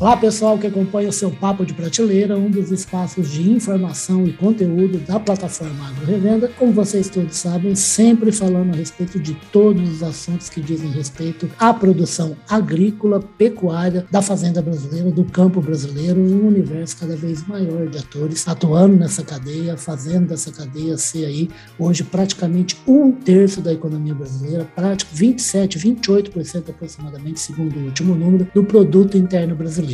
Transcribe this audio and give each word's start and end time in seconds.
Olá, 0.00 0.16
pessoal 0.16 0.56
que 0.56 0.66
acompanha 0.66 1.10
o 1.10 1.12
seu 1.12 1.30
Papo 1.30 1.66
de 1.66 1.74
Prateleira, 1.74 2.34
um 2.34 2.48
dos 2.50 2.70
espaços 2.70 3.30
de 3.30 3.50
informação 3.50 4.26
e 4.26 4.32
conteúdo 4.32 4.96
da 4.96 5.20
plataforma 5.20 5.88
Agro 5.88 6.06
Revenda. 6.06 6.48
Como 6.58 6.72
vocês 6.72 7.10
todos 7.10 7.36
sabem, 7.36 7.74
sempre 7.74 8.32
falando 8.32 8.72
a 8.72 8.76
respeito 8.78 9.20
de 9.20 9.34
todos 9.52 9.96
os 9.96 10.02
assuntos 10.02 10.48
que 10.48 10.62
dizem 10.62 10.90
respeito 10.90 11.50
à 11.58 11.74
produção 11.74 12.34
agrícola, 12.48 13.20
pecuária 13.36 14.06
da 14.10 14.22
fazenda 14.22 14.62
brasileira, 14.62 15.10
do 15.10 15.22
campo 15.22 15.60
brasileiro, 15.60 16.18
um 16.18 16.46
universo 16.46 16.96
cada 16.96 17.14
vez 17.14 17.46
maior 17.46 17.86
de 17.86 17.98
atores 17.98 18.48
atuando 18.48 18.96
nessa 18.96 19.22
cadeia, 19.22 19.76
fazendo 19.76 20.32
essa 20.32 20.50
cadeia 20.50 20.96
ser 20.96 21.26
aí 21.26 21.50
hoje 21.78 22.04
praticamente 22.04 22.74
um 22.86 23.12
terço 23.12 23.60
da 23.60 23.70
economia 23.70 24.14
brasileira, 24.14 24.66
prático 24.74 25.10
27, 25.14 25.78
28% 25.78 26.70
aproximadamente, 26.70 27.38
segundo 27.38 27.76
o 27.76 27.84
último 27.84 28.14
número, 28.14 28.48
do 28.54 28.64
produto 28.64 29.18
interno 29.18 29.54
brasileiro. 29.54 29.89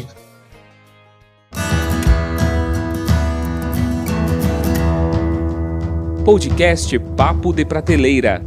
Podcast 6.24 6.98
Papo 7.16 7.52
de 7.52 7.64
Prateleira. 7.64 8.42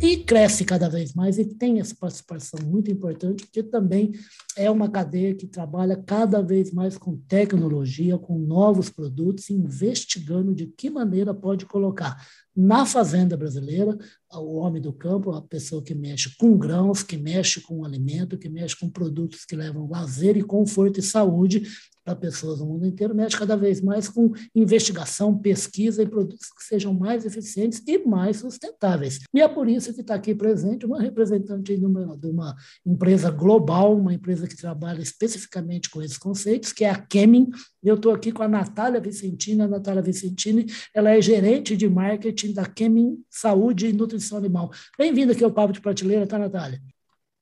E 0.00 0.16
cresce 0.18 0.64
cada 0.64 0.88
vez 0.88 1.12
mais 1.12 1.38
e 1.38 1.44
tem 1.44 1.80
essa 1.80 1.94
participação 1.94 2.60
muito 2.64 2.88
importante, 2.88 3.46
que 3.52 3.64
também 3.64 4.12
é 4.56 4.70
uma 4.70 4.88
cadeia 4.88 5.34
que 5.34 5.46
trabalha 5.46 5.96
cada 5.96 6.40
vez 6.40 6.72
mais 6.72 6.96
com 6.96 7.16
tecnologia, 7.16 8.16
com 8.16 8.38
novos 8.38 8.88
produtos, 8.88 9.50
investigando 9.50 10.54
de 10.54 10.66
que 10.66 10.88
maneira 10.88 11.34
pode 11.34 11.66
colocar 11.66 12.16
na 12.60 12.84
fazenda 12.84 13.36
brasileira, 13.36 13.96
o 14.32 14.56
homem 14.56 14.82
do 14.82 14.92
campo, 14.92 15.30
a 15.30 15.40
pessoa 15.40 15.80
que 15.80 15.94
mexe 15.94 16.36
com 16.36 16.58
grãos, 16.58 17.04
que 17.04 17.16
mexe 17.16 17.60
com 17.60 17.84
alimento, 17.84 18.36
que 18.36 18.48
mexe 18.48 18.76
com 18.76 18.90
produtos 18.90 19.44
que 19.44 19.54
levam 19.54 19.88
lazer 19.88 20.36
e 20.36 20.42
conforto 20.42 20.98
e 20.98 21.02
saúde 21.02 21.62
para 22.08 22.16
pessoas 22.16 22.60
no 22.60 22.66
mundo 22.66 22.86
inteiro, 22.86 23.14
mexe 23.14 23.36
cada 23.36 23.54
vez 23.54 23.82
mais 23.82 24.08
com 24.08 24.32
investigação, 24.54 25.36
pesquisa 25.36 26.02
e 26.02 26.08
produtos 26.08 26.48
que 26.56 26.64
sejam 26.64 26.94
mais 26.94 27.26
eficientes 27.26 27.82
e 27.86 27.98
mais 27.98 28.38
sustentáveis. 28.38 29.20
E 29.34 29.42
é 29.42 29.46
por 29.48 29.68
isso 29.68 29.92
que 29.92 30.00
está 30.00 30.14
aqui 30.14 30.34
presente 30.34 30.86
uma 30.86 31.02
representante 31.02 31.76
de 31.76 31.84
uma, 31.84 32.16
de 32.16 32.26
uma 32.28 32.56
empresa 32.86 33.30
global, 33.30 33.94
uma 33.94 34.14
empresa 34.14 34.48
que 34.48 34.56
trabalha 34.56 35.02
especificamente 35.02 35.90
com 35.90 36.00
esses 36.00 36.16
conceitos, 36.16 36.72
que 36.72 36.84
é 36.84 36.90
a 36.90 36.96
Kemin. 36.96 37.50
Eu 37.82 37.96
estou 37.96 38.12
aqui 38.14 38.32
com 38.32 38.42
a 38.42 38.48
Natália 38.48 39.00
Vicentini. 39.00 39.60
A 39.60 39.68
Natália 39.68 40.02
Vicentini 40.02 40.66
ela 40.94 41.10
é 41.10 41.20
gerente 41.20 41.76
de 41.76 41.88
marketing 41.90 42.47
da 42.52 42.66
Kemin 42.66 43.18
Saúde 43.30 43.88
e 43.88 43.92
Nutrição 43.92 44.38
Animal. 44.38 44.70
Bem-vinda 44.98 45.32
aqui 45.32 45.44
ao 45.44 45.50
Papo 45.50 45.72
de 45.72 45.80
Prateleira, 45.80 46.26
tá, 46.26 46.38
Natália? 46.38 46.80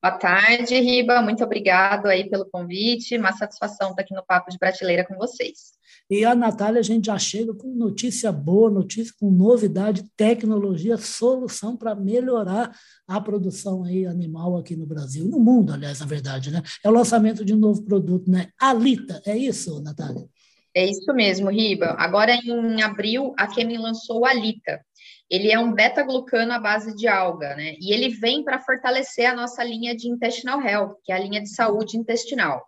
Boa 0.03 0.19
tarde, 0.19 0.79
Riba. 0.79 1.21
Muito 1.21 1.43
obrigado 1.43 2.07
aí 2.07 2.29
pelo 2.29 2.47
convite. 2.47 3.17
Uma 3.17 3.33
satisfação 3.33 3.91
estar 3.91 4.03
aqui 4.03 4.15
no 4.15 4.25
Papo 4.25 4.51
de 4.51 4.59
Prateleira 4.59 5.05
com 5.05 5.17
vocês. 5.17 5.77
E 6.09 6.25
a 6.25 6.35
Natália, 6.35 6.79
a 6.79 6.85
gente 6.85 7.07
já 7.07 7.19
chega 7.19 7.53
com 7.53 7.75
notícia 7.75 8.31
boa, 8.31 8.71
notícia 8.71 9.13
com 9.19 9.29
novidade, 9.31 10.05
tecnologia, 10.17 10.97
solução 10.97 11.77
para 11.77 11.97
melhorar 11.97 12.73
a 13.09 13.21
produção 13.21 13.83
aí 13.83 14.07
animal 14.07 14.57
aqui 14.57 14.77
no 14.77 14.87
Brasil, 14.87 15.27
no 15.27 15.41
mundo, 15.41 15.73
aliás, 15.73 15.99
na 15.99 16.07
verdade, 16.07 16.53
né? 16.53 16.63
É 16.85 16.89
o 16.89 16.93
lançamento 16.93 17.45
de 17.45 17.53
um 17.53 17.59
novo 17.59 17.83
produto, 17.83 18.31
né? 18.31 18.51
Alita, 18.61 19.21
é 19.27 19.37
isso, 19.37 19.83
Natália? 19.83 20.29
É 20.77 20.85
isso 20.85 21.13
mesmo, 21.15 21.49
Riba. 21.51 21.97
Agora, 21.99 22.33
em 22.35 22.83
abril, 22.83 23.35
a 23.39 23.47
Kemin 23.47 23.79
lançou 23.79 24.21
o 24.21 24.27
Alita 24.27 24.85
ele 25.29 25.51
é 25.51 25.59
um 25.59 25.73
beta-glucano 25.73 26.53
à 26.53 26.59
base 26.59 26.95
de 26.95 27.09
alga, 27.09 27.55
né? 27.57 27.75
E 27.81 27.93
ele 27.93 28.09
vem 28.09 28.45
para 28.45 28.61
fortalecer 28.61 29.27
a 29.27 29.35
nossa 29.35 29.63
linha 29.65 29.95
de 29.95 30.09
intestinal 30.09 30.63
health, 30.63 30.97
que 31.05 31.13
é 31.13 31.17
a 31.17 31.19
linha 31.19 31.41
de 31.41 31.49
saúde 31.49 31.97
intestinal. 31.97 32.65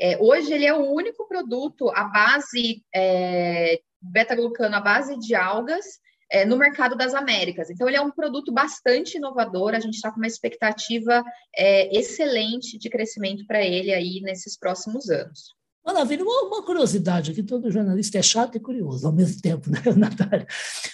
É, 0.00 0.16
hoje 0.18 0.52
ele 0.52 0.64
é 0.64 0.72
o 0.72 0.92
único 0.92 1.26
produto 1.26 1.90
à 1.90 2.04
base 2.04 2.84
é, 2.94 3.80
beta-glucano 4.00 4.76
à 4.76 4.80
base 4.80 5.18
de 5.18 5.34
algas 5.34 5.84
é, 6.30 6.44
no 6.44 6.56
mercado 6.56 6.96
das 6.96 7.14
Américas. 7.14 7.68
Então 7.68 7.88
ele 7.88 7.96
é 7.96 8.00
um 8.00 8.12
produto 8.12 8.52
bastante 8.52 9.16
inovador. 9.16 9.74
A 9.74 9.80
gente 9.80 9.94
está 9.94 10.12
com 10.12 10.18
uma 10.18 10.26
expectativa 10.28 11.24
é, 11.56 11.98
excelente 11.98 12.78
de 12.78 12.88
crescimento 12.88 13.44
para 13.44 13.60
ele 13.60 13.92
aí 13.92 14.20
nesses 14.20 14.56
próximos 14.56 15.10
anos. 15.10 15.57
Maravilha, 15.84 16.22
uma, 16.22 16.48
uma, 16.48 16.62
curiosidade 16.62 17.30
aqui, 17.30 17.42
todo 17.42 17.70
jornalista 17.70 18.18
é 18.18 18.22
chato 18.22 18.56
e 18.56 18.60
curioso 18.60 19.06
ao 19.06 19.12
mesmo 19.12 19.40
tempo, 19.40 19.70
né, 19.70 19.80
Natália? 19.96 20.46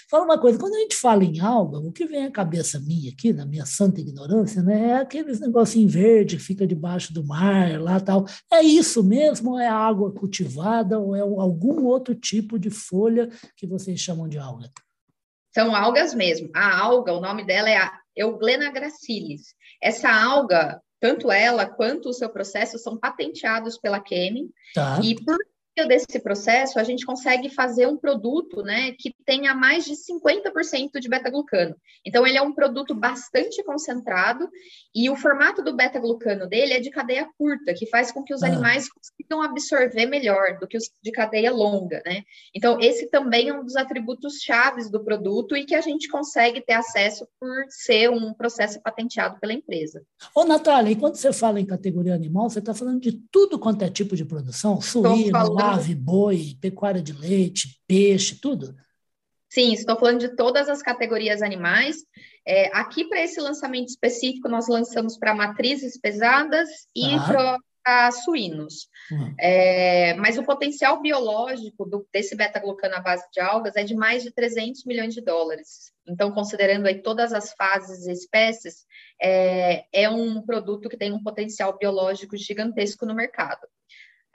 Fala 0.08 0.24
uma 0.24 0.38
coisa, 0.38 0.58
quando 0.58 0.74
a 0.74 0.78
gente 0.78 0.94
fala 0.94 1.24
em 1.24 1.40
alga, 1.40 1.78
o 1.78 1.90
que 1.90 2.06
vem 2.06 2.24
à 2.24 2.30
cabeça 2.30 2.78
minha 2.78 3.10
aqui, 3.10 3.32
na 3.32 3.44
minha 3.44 3.66
santa 3.66 4.00
ignorância, 4.00 4.62
né, 4.62 4.90
é 4.90 4.96
aqueles 4.98 5.40
negocinho 5.40 5.88
verde 5.88 6.36
que 6.36 6.42
fica 6.42 6.66
debaixo 6.66 7.12
do 7.12 7.26
mar, 7.26 7.80
lá 7.80 7.98
tal. 7.98 8.24
É 8.52 8.62
isso 8.62 9.02
mesmo 9.02 9.52
ou 9.52 9.58
é 9.58 9.66
água 9.66 10.12
cultivada 10.12 10.98
ou 10.98 11.16
é 11.16 11.20
algum 11.20 11.84
outro 11.86 12.14
tipo 12.14 12.58
de 12.58 12.70
folha 12.70 13.28
que 13.56 13.66
vocês 13.66 13.98
chamam 13.98 14.28
de 14.28 14.38
alga? 14.38 14.70
São 15.52 15.74
algas 15.74 16.14
mesmo. 16.14 16.50
A 16.54 16.80
alga, 16.80 17.12
o 17.12 17.20
nome 17.20 17.44
dela 17.44 17.70
é 17.70 17.90
Euglena 18.16 18.70
gracilis. 18.70 19.54
Essa 19.82 20.10
alga, 20.10 20.80
tanto 21.04 21.30
ela 21.30 21.66
quanto 21.66 22.08
o 22.08 22.14
seu 22.14 22.30
processo 22.30 22.78
são 22.78 22.96
patenteados 22.96 23.76
pela 23.76 24.00
Kemin. 24.00 24.50
Tá. 24.74 24.98
E 25.02 25.14
por 25.22 25.36
desse 25.82 26.20
processo, 26.20 26.78
a 26.78 26.84
gente 26.84 27.04
consegue 27.04 27.48
fazer 27.48 27.88
um 27.88 27.96
produto 27.96 28.62
né, 28.62 28.92
que 28.92 29.12
tenha 29.26 29.54
mais 29.54 29.84
de 29.84 29.94
50% 29.94 31.00
de 31.00 31.08
beta-glucano. 31.08 31.74
Então, 32.06 32.24
ele 32.24 32.38
é 32.38 32.42
um 32.42 32.52
produto 32.52 32.94
bastante 32.94 33.62
concentrado 33.64 34.48
e 34.94 35.10
o 35.10 35.16
formato 35.16 35.62
do 35.64 35.74
beta-glucano 35.74 36.46
dele 36.46 36.74
é 36.74 36.80
de 36.80 36.90
cadeia 36.90 37.28
curta, 37.36 37.74
que 37.74 37.86
faz 37.86 38.12
com 38.12 38.22
que 38.22 38.32
os 38.32 38.44
ah. 38.44 38.46
animais 38.46 38.88
consigam 38.88 39.42
absorver 39.42 40.06
melhor 40.06 40.58
do 40.60 40.68
que 40.68 40.76
os 40.76 40.84
de 41.02 41.10
cadeia 41.10 41.50
longa. 41.50 42.00
Né? 42.06 42.22
Então, 42.54 42.78
esse 42.80 43.10
também 43.10 43.48
é 43.48 43.54
um 43.54 43.64
dos 43.64 43.74
atributos 43.74 44.34
chaves 44.34 44.88
do 44.88 45.02
produto 45.02 45.56
e 45.56 45.64
que 45.64 45.74
a 45.74 45.80
gente 45.80 46.08
consegue 46.08 46.60
ter 46.60 46.74
acesso 46.74 47.26
por 47.40 47.64
ser 47.68 48.10
um 48.10 48.32
processo 48.32 48.80
patenteado 48.80 49.40
pela 49.40 49.52
empresa. 49.52 50.02
Ô, 50.34 50.44
Natália, 50.44 50.92
e 50.92 50.96
quando 50.96 51.16
você 51.16 51.32
fala 51.32 51.58
em 51.58 51.66
categoria 51.66 52.14
animal, 52.14 52.48
você 52.48 52.60
está 52.60 52.72
falando 52.72 53.00
de 53.00 53.12
tudo 53.32 53.58
quanto 53.58 53.82
é 53.82 53.90
tipo 53.90 54.14
de 54.14 54.24
produção? 54.24 54.80
Suíno, 54.80 55.32
ave, 55.72 55.94
boi, 55.94 56.56
pecuária 56.60 57.02
de 57.02 57.12
leite, 57.12 57.80
peixe, 57.86 58.38
tudo? 58.40 58.74
Sim, 59.54 59.72
estou 59.72 59.96
falando 59.96 60.18
de 60.18 60.34
todas 60.34 60.68
as 60.68 60.82
categorias 60.82 61.40
animais. 61.40 61.98
É, 62.44 62.76
aqui, 62.76 63.04
para 63.04 63.22
esse 63.22 63.40
lançamento 63.40 63.88
específico, 63.88 64.48
nós 64.48 64.66
lançamos 64.68 65.16
para 65.16 65.32
matrizes 65.32 65.96
pesadas 65.96 66.68
e 66.94 67.14
ah. 67.14 67.60
para 67.84 68.10
suínos. 68.10 68.88
Uhum. 69.12 69.34
É, 69.38 70.14
mas 70.14 70.36
o 70.38 70.42
potencial 70.42 71.00
biológico 71.00 71.84
do, 71.84 72.04
desse 72.12 72.34
beta-glucano 72.34 72.96
à 72.96 73.00
base 73.00 73.24
de 73.32 73.40
algas 73.40 73.76
é 73.76 73.84
de 73.84 73.94
mais 73.94 74.24
de 74.24 74.32
300 74.32 74.84
milhões 74.84 75.14
de 75.14 75.20
dólares. 75.20 75.92
Então, 76.04 76.32
considerando 76.32 76.86
aí 76.86 77.00
todas 77.00 77.32
as 77.32 77.52
fases 77.52 78.06
e 78.06 78.12
espécies, 78.12 78.84
é, 79.22 79.84
é 79.92 80.10
um 80.10 80.42
produto 80.42 80.88
que 80.88 80.96
tem 80.96 81.12
um 81.12 81.22
potencial 81.22 81.78
biológico 81.78 82.36
gigantesco 82.36 83.06
no 83.06 83.14
mercado. 83.14 83.66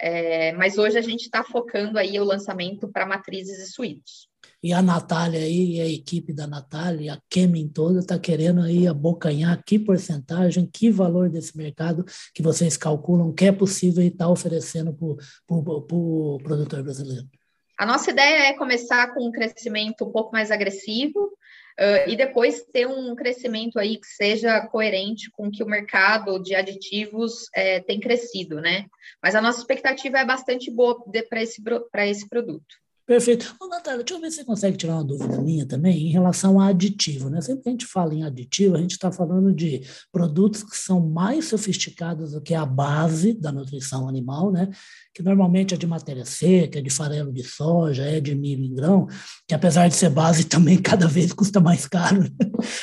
É, 0.02 0.54
mas 0.54 0.78
hoje 0.78 0.98
a 0.98 1.02
gente 1.02 1.24
está 1.24 1.44
focando 1.44 2.00
aí 2.00 2.20
o 2.20 2.24
lançamento 2.24 2.88
para 2.88 3.06
matrizes 3.06 3.60
e 3.60 3.72
suínos. 3.72 4.30
E 4.62 4.74
a 4.74 4.82
Natália 4.82 5.40
aí, 5.40 5.80
a 5.80 5.88
equipe 5.88 6.34
da 6.34 6.46
Natália, 6.46 7.14
a 7.14 7.22
Kemin 7.30 7.70
toda, 7.70 8.00
está 8.00 8.20
querendo 8.20 8.62
aí 8.62 8.88
abocanhar 8.88 9.62
que 9.64 9.80
porcentagem, 9.80 10.70
que 10.72 10.90
valor 10.90 11.30
desse 11.30 11.56
mercado 11.58 12.06
que 12.34 12.42
vocês 12.42 12.76
calculam 12.76 13.34
que 13.34 13.46
é 13.46 13.52
possível 13.52 14.04
estar 14.04 14.26
tá 14.26 14.32
oferecendo 14.32 14.94
para 14.94 15.56
o 15.56 15.82
pro 15.82 16.38
produtor 16.44 16.84
brasileiro. 16.84 17.28
A 17.78 17.86
nossa 17.86 18.12
ideia 18.12 18.50
é 18.50 18.58
começar 18.58 19.14
com 19.14 19.26
um 19.26 19.32
crescimento 19.32 20.04
um 20.04 20.12
pouco 20.12 20.34
mais 20.34 20.52
agressivo, 20.52 21.32
Uh, 21.80 22.10
e 22.10 22.18
depois 22.18 22.62
ter 22.74 22.86
um 22.86 23.16
crescimento 23.16 23.80
aí 23.80 23.98
que 23.98 24.08
seja 24.08 24.60
coerente 24.68 25.32
com 25.32 25.50
que 25.50 25.64
o 25.64 25.66
mercado 25.66 26.38
de 26.38 26.54
aditivos 26.54 27.48
é, 27.56 27.80
tem 27.80 28.02
crescido, 28.02 28.60
né? 28.60 28.86
Mas 29.24 29.34
a 29.34 29.42
nossa 29.42 29.60
expectativa 29.60 30.20
é 30.20 30.26
bastante 30.26 30.70
boa 30.70 31.02
para 31.30 31.42
esse, 31.42 31.64
esse 32.06 32.28
produto. 32.28 32.76
Perfeito. 33.10 33.56
Ô, 33.60 33.68
Natália, 33.68 34.04
deixa 34.04 34.14
eu 34.14 34.22
ver 34.22 34.30
se 34.30 34.36
você 34.38 34.46
consegue 34.46 34.78
tirar 34.78 34.94
uma 34.94 35.04
dúvida 35.04 35.42
minha 35.42 35.66
também 35.66 35.98
em 35.98 36.12
relação 36.12 36.60
a 36.60 36.68
aditivo. 36.68 37.28
Né? 37.28 37.42
Sempre 37.42 37.64
que 37.64 37.70
a 37.70 37.72
gente 37.72 37.88
fala 37.88 38.14
em 38.14 38.22
aditivo, 38.22 38.76
a 38.76 38.80
gente 38.80 38.92
está 38.92 39.12
falando 39.12 39.52
de 39.52 39.82
produtos 40.12 40.62
que 40.62 40.78
são 40.78 41.10
mais 41.10 41.46
sofisticados 41.46 42.34
do 42.34 42.40
que 42.40 42.54
a 42.54 42.64
base 42.64 43.34
da 43.34 43.52
nutrição 43.52 44.08
animal, 44.08 44.52
né? 44.52 44.70
que 45.12 45.24
normalmente 45.24 45.74
é 45.74 45.78
de 45.78 45.88
matéria 45.88 46.24
seca, 46.24 46.78
é 46.78 46.84
de 46.84 46.92
farelo 46.92 47.34
de 47.34 47.42
soja, 47.42 48.04
é 48.04 48.20
de 48.20 48.36
milho 48.36 48.64
em 48.64 48.76
grão, 48.76 49.08
que 49.48 49.56
apesar 49.56 49.88
de 49.88 49.96
ser 49.96 50.12
base 50.12 50.44
também 50.48 50.80
cada 50.80 51.08
vez 51.08 51.34
custa 51.34 51.60
mais 51.60 51.88
caro, 51.88 52.22
né? 52.22 52.30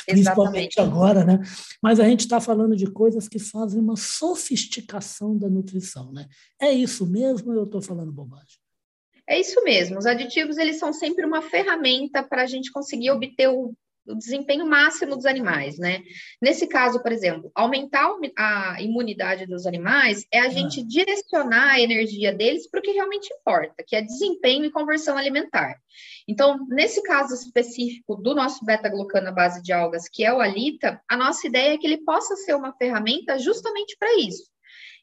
principalmente 0.05 0.77
agora, 0.81 1.23
né? 1.23 1.39
Mas 1.81 2.01
a 2.01 2.03
gente 2.03 2.19
está 2.19 2.41
falando 2.41 2.75
de 2.75 2.91
coisas 2.91 3.29
que 3.29 3.39
fazem 3.39 3.79
uma 3.79 3.95
sofisticação 3.95 5.37
da 5.37 5.49
nutrição, 5.49 6.11
né? 6.11 6.27
É 6.61 6.69
isso 6.69 7.07
mesmo 7.07 7.51
ou 7.51 7.59
eu 7.59 7.63
estou 7.63 7.81
falando 7.81 8.11
bobagem? 8.11 8.66
É 9.27 9.39
isso 9.39 9.63
mesmo. 9.63 9.97
Os 9.97 10.05
aditivos 10.05 10.57
eles 10.57 10.79
são 10.79 10.93
sempre 10.93 11.25
uma 11.25 11.41
ferramenta 11.41 12.23
para 12.23 12.43
a 12.43 12.45
gente 12.45 12.71
conseguir 12.71 13.11
obter 13.11 13.49
o 13.49 13.73
o 14.07 14.15
desempenho 14.15 14.65
máximo 14.65 15.15
dos 15.15 15.25
animais, 15.25 15.77
né? 15.77 16.01
Nesse 16.41 16.65
caso, 16.67 17.01
por 17.01 17.11
exemplo, 17.11 17.51
aumentar 17.53 18.09
a 18.37 18.81
imunidade 18.81 19.45
dos 19.45 19.65
animais 19.65 20.25
é 20.31 20.39
a 20.39 20.45
ah. 20.45 20.49
gente 20.49 20.81
direcionar 20.83 21.73
a 21.73 21.79
energia 21.79 22.33
deles 22.33 22.69
para 22.69 22.79
o 22.79 22.83
que 22.83 22.91
realmente 22.91 23.31
importa, 23.33 23.83
que 23.85 23.95
é 23.95 24.01
desempenho 24.01 24.65
e 24.65 24.71
conversão 24.71 25.17
alimentar. 25.17 25.75
Então, 26.27 26.65
nesse 26.69 27.03
caso 27.03 27.33
específico 27.33 28.15
do 28.15 28.33
nosso 28.33 28.63
beta-glucano 28.63 29.29
à 29.29 29.31
base 29.31 29.61
de 29.61 29.73
algas, 29.73 30.07
que 30.07 30.23
é 30.23 30.33
o 30.33 30.39
Alita, 30.39 31.01
a 31.09 31.17
nossa 31.17 31.45
ideia 31.47 31.73
é 31.73 31.77
que 31.77 31.85
ele 31.85 32.03
possa 32.03 32.35
ser 32.35 32.55
uma 32.55 32.73
ferramenta 32.73 33.37
justamente 33.37 33.95
para 33.99 34.17
isso 34.19 34.56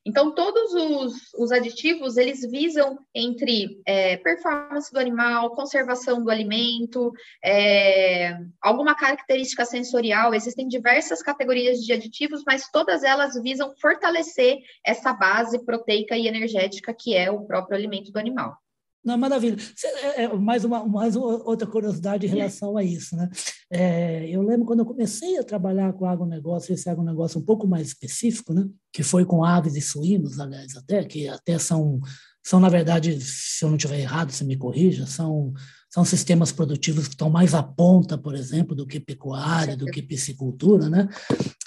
então, 0.04 0.34
todos 0.34 0.74
os, 0.74 1.32
os 1.34 1.50
aditivos, 1.50 2.18
eles 2.18 2.42
visam 2.50 2.98
entre 3.14 3.80
é, 3.86 4.18
performance 4.18 4.92
do 4.92 4.98
animal, 4.98 5.54
conservação 5.54 6.22
do 6.22 6.30
alimento, 6.30 7.10
é, 7.42 8.36
alguma 8.60 8.94
característica 8.94 9.64
sensorial. 9.64 10.34
Existem 10.34 10.68
diversas 10.68 11.22
categorias 11.22 11.80
de 11.80 11.92
aditivos, 11.92 12.42
mas 12.46 12.70
todas 12.70 13.02
elas 13.02 13.40
visam 13.42 13.74
fortalecer 13.80 14.58
essa 14.84 15.12
base 15.12 15.64
proteica 15.64 16.16
e 16.16 16.28
energética 16.28 16.92
que 16.92 17.16
é 17.16 17.30
o 17.30 17.46
próprio 17.46 17.76
alimento 17.76 18.12
do 18.12 18.18
animal. 18.18 18.63
Não, 19.04 19.18
maravilha. 19.18 19.56
É, 19.84 20.22
é, 20.24 20.34
mais, 20.34 20.64
uma, 20.64 20.86
mais 20.86 21.14
outra 21.14 21.66
curiosidade 21.66 22.26
em 22.26 22.30
relação 22.30 22.76
a 22.76 22.82
isso. 22.82 23.14
Né? 23.14 23.28
É, 23.70 24.28
eu 24.30 24.40
lembro 24.40 24.64
quando 24.64 24.80
eu 24.80 24.86
comecei 24.86 25.36
a 25.38 25.44
trabalhar 25.44 25.92
com 25.92 26.06
agronegócio, 26.06 26.72
esse 26.72 26.88
agronegócio 26.88 27.38
um 27.38 27.44
pouco 27.44 27.66
mais 27.66 27.88
específico, 27.88 28.54
né? 28.54 28.66
que 28.92 29.02
foi 29.02 29.26
com 29.26 29.44
aves 29.44 29.76
e 29.76 29.80
suínos, 29.82 30.40
aliás, 30.40 30.74
até, 30.76 31.04
que 31.04 31.28
até 31.28 31.58
são, 31.58 32.00
são 32.42 32.58
na 32.58 32.70
verdade, 32.70 33.20
se 33.20 33.62
eu 33.64 33.68
não 33.68 33.76
estiver 33.76 34.00
errado, 34.00 34.32
você 34.32 34.42
me 34.42 34.56
corrija, 34.56 35.06
são 35.06 35.52
são 35.94 36.04
sistemas 36.04 36.50
produtivos 36.50 37.04
que 37.06 37.14
estão 37.14 37.30
mais 37.30 37.54
à 37.54 37.62
ponta, 37.62 38.18
por 38.18 38.34
exemplo, 38.34 38.74
do 38.74 38.84
que 38.84 38.98
pecuária, 38.98 39.76
do 39.76 39.86
que 39.86 40.02
piscicultura, 40.02 40.90
né? 40.90 41.08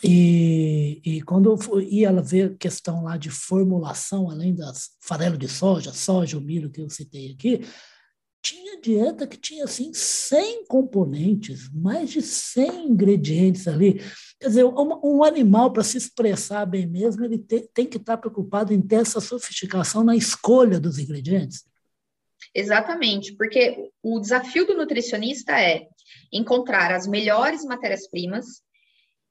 E, 0.03 0.99
e 1.01 1.21
quando 1.21 1.49
eu 1.49 1.79
ia 1.79 2.11
ver 2.21 2.57
questão 2.57 3.05
lá 3.05 3.15
de 3.15 3.29
formulação, 3.29 4.29
além 4.29 4.53
das 4.53 4.89
farelo 4.99 5.37
de 5.37 5.47
soja, 5.47 5.93
soja, 5.93 6.37
o 6.37 6.41
milho 6.41 6.69
que 6.69 6.81
eu 6.81 6.89
citei 6.89 7.31
aqui, 7.31 7.61
tinha 8.43 8.81
dieta 8.81 9.25
que 9.25 9.37
tinha 9.37 9.63
assim 9.63 9.93
100 9.93 10.65
componentes, 10.65 11.69
mais 11.73 12.09
de 12.09 12.21
100 12.21 12.89
ingredientes 12.89 13.65
ali. 13.65 14.01
Quer 14.41 14.47
dizer, 14.49 14.65
um, 14.65 14.99
um 15.05 15.23
animal 15.23 15.71
para 15.71 15.85
se 15.85 15.97
expressar 15.97 16.65
bem 16.65 16.85
mesmo, 16.85 17.23
ele 17.23 17.37
te, 17.37 17.61
tem 17.73 17.85
que 17.85 17.95
estar 17.95 18.17
preocupado 18.17 18.73
em 18.73 18.81
ter 18.81 18.97
essa 18.97 19.21
sofisticação 19.21 20.03
na 20.03 20.17
escolha 20.17 20.81
dos 20.81 20.99
ingredientes. 20.99 21.63
Exatamente, 22.57 23.35
porque 23.35 23.91
o 24.01 24.19
desafio 24.19 24.65
do 24.65 24.75
nutricionista 24.75 25.61
é 25.61 25.85
encontrar 26.33 26.91
as 26.91 27.05
melhores 27.05 27.63
matérias-primas 27.63 28.63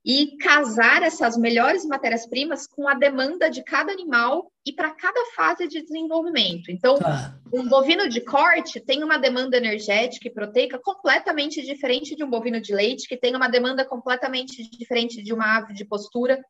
e 0.04 0.36
casar 0.36 1.02
essas 1.02 1.36
melhores 1.36 1.84
matérias-primas 1.84 2.68
com 2.68 2.86
a 2.86 2.94
demanda 2.94 3.50
de 3.50 3.64
cada 3.64 3.90
animal 3.90 4.52
e 4.64 4.72
para 4.72 4.92
cada 4.92 5.20
fase 5.34 5.66
de 5.66 5.82
desenvolvimento. 5.82 6.70
Então, 6.70 6.96
tá. 7.00 7.36
um 7.52 7.68
bovino 7.68 8.08
de 8.08 8.20
corte 8.20 8.78
tem 8.78 9.02
uma 9.02 9.18
demanda 9.18 9.56
energética 9.56 10.28
e 10.28 10.32
proteica 10.32 10.78
completamente 10.78 11.60
diferente 11.62 12.14
de 12.14 12.22
um 12.22 12.30
bovino 12.30 12.60
de 12.60 12.72
leite, 12.72 13.08
que 13.08 13.16
tem 13.16 13.34
uma 13.34 13.48
demanda 13.48 13.84
completamente 13.84 14.62
diferente 14.70 15.20
de 15.20 15.34
uma 15.34 15.56
ave 15.56 15.74
de 15.74 15.84
postura. 15.84 16.40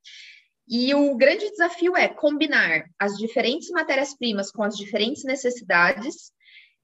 E 0.68 0.94
o 0.94 1.16
grande 1.16 1.48
desafio 1.48 1.96
é 1.96 2.06
combinar 2.06 2.84
as 2.98 3.16
diferentes 3.16 3.70
matérias-primas 3.70 4.50
com 4.50 4.62
as 4.62 4.76
diferentes 4.76 5.24
necessidades 5.24 6.35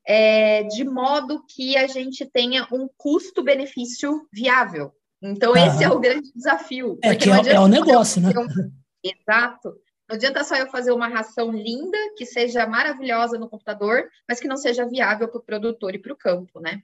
é, 0.07 0.65
de 0.65 0.85
modo 0.85 1.45
que 1.47 1.77
a 1.77 1.87
gente 1.87 2.25
tenha 2.27 2.67
um 2.73 2.89
custo-benefício 2.97 4.27
viável. 4.33 4.93
Então, 5.23 5.57
esse 5.57 5.85
é 5.85 5.89
o 5.89 6.01
grande 6.01 6.33
desafio. 6.35 6.99
É 7.03 7.15
que 7.15 7.31
é, 7.31 7.55
é 7.55 7.61
o 7.61 7.69
negócio, 7.69 8.21
né? 8.21 8.31
Um... 8.37 8.47
Exato. 9.05 9.75
Não 10.09 10.17
adianta 10.17 10.45
só 10.45 10.57
eu 10.57 10.69
fazer 10.69 10.93
uma 10.93 11.09
ração 11.09 11.53
linda, 11.53 11.97
que 12.17 12.27
seja 12.27 12.67
maravilhosa 12.67 13.39
no 13.39 13.49
computador, 13.49 14.05
mas 14.29 14.41
que 14.41 14.49
não 14.49 14.57
seja 14.57 14.85
viável 14.85 15.29
para 15.29 15.39
o 15.39 15.43
produtor 15.43 15.95
e 15.95 15.99
para 15.99 16.13
o 16.13 16.17
campo, 16.17 16.61
né? 16.61 16.83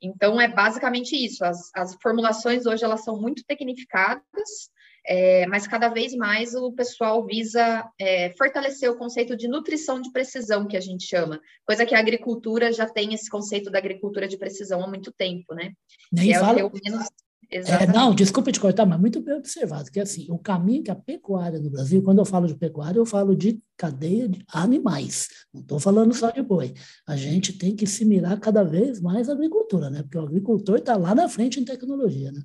Então, 0.00 0.40
é 0.40 0.48
basicamente 0.48 1.14
isso. 1.14 1.44
As, 1.44 1.70
as 1.74 1.94
formulações 2.00 2.64
hoje, 2.66 2.84
elas 2.84 3.04
são 3.04 3.20
muito 3.20 3.44
tecnificadas, 3.44 4.70
é, 5.06 5.46
mas 5.46 5.66
cada 5.66 5.88
vez 5.88 6.14
mais 6.14 6.54
o 6.54 6.72
pessoal 6.72 7.24
visa 7.26 7.88
é, 7.98 8.30
fortalecer 8.30 8.90
o 8.90 8.96
conceito 8.96 9.36
de 9.36 9.48
nutrição 9.48 10.00
de 10.00 10.10
precisão, 10.12 10.66
que 10.66 10.76
a 10.76 10.80
gente 10.80 11.06
chama, 11.06 11.40
coisa 11.64 11.86
que 11.86 11.94
a 11.94 11.98
agricultura 11.98 12.72
já 12.72 12.88
tem 12.88 13.14
esse 13.14 13.30
conceito 13.30 13.70
da 13.70 13.78
agricultura 13.78 14.28
de 14.28 14.36
precisão 14.36 14.82
há 14.82 14.88
muito 14.88 15.12
tempo, 15.12 15.54
né? 15.54 15.72
Nem 16.12 16.34
fala... 16.34 16.60
é 16.60 16.70
menos... 16.84 17.06
É, 17.52 17.84
não, 17.92 18.14
desculpa 18.14 18.52
te 18.52 18.60
cortar, 18.60 18.86
mas 18.86 19.00
muito 19.00 19.20
bem 19.20 19.34
observado, 19.34 19.90
que 19.90 19.98
assim, 19.98 20.24
o 20.30 20.38
caminho 20.38 20.84
que 20.84 20.90
a 20.90 20.94
pecuária 20.94 21.58
no 21.58 21.68
Brasil, 21.68 22.00
quando 22.00 22.18
eu 22.20 22.24
falo 22.24 22.46
de 22.46 22.54
pecuária, 22.54 22.96
eu 22.96 23.04
falo 23.04 23.34
de 23.34 23.60
cadeia 23.76 24.28
de 24.28 24.44
animais, 24.52 25.26
não 25.52 25.60
estou 25.60 25.80
falando 25.80 26.14
só 26.14 26.30
de 26.30 26.42
boi. 26.42 26.72
A 27.04 27.16
gente 27.16 27.52
tem 27.58 27.74
que 27.74 27.88
se 27.88 28.04
mirar 28.04 28.38
cada 28.38 28.62
vez 28.62 29.00
mais 29.00 29.28
a 29.28 29.32
agricultura, 29.32 29.90
né? 29.90 30.02
Porque 30.02 30.16
o 30.16 30.22
agricultor 30.22 30.78
está 30.78 30.96
lá 30.96 31.12
na 31.12 31.28
frente 31.28 31.58
em 31.58 31.64
tecnologia, 31.64 32.30
né? 32.30 32.40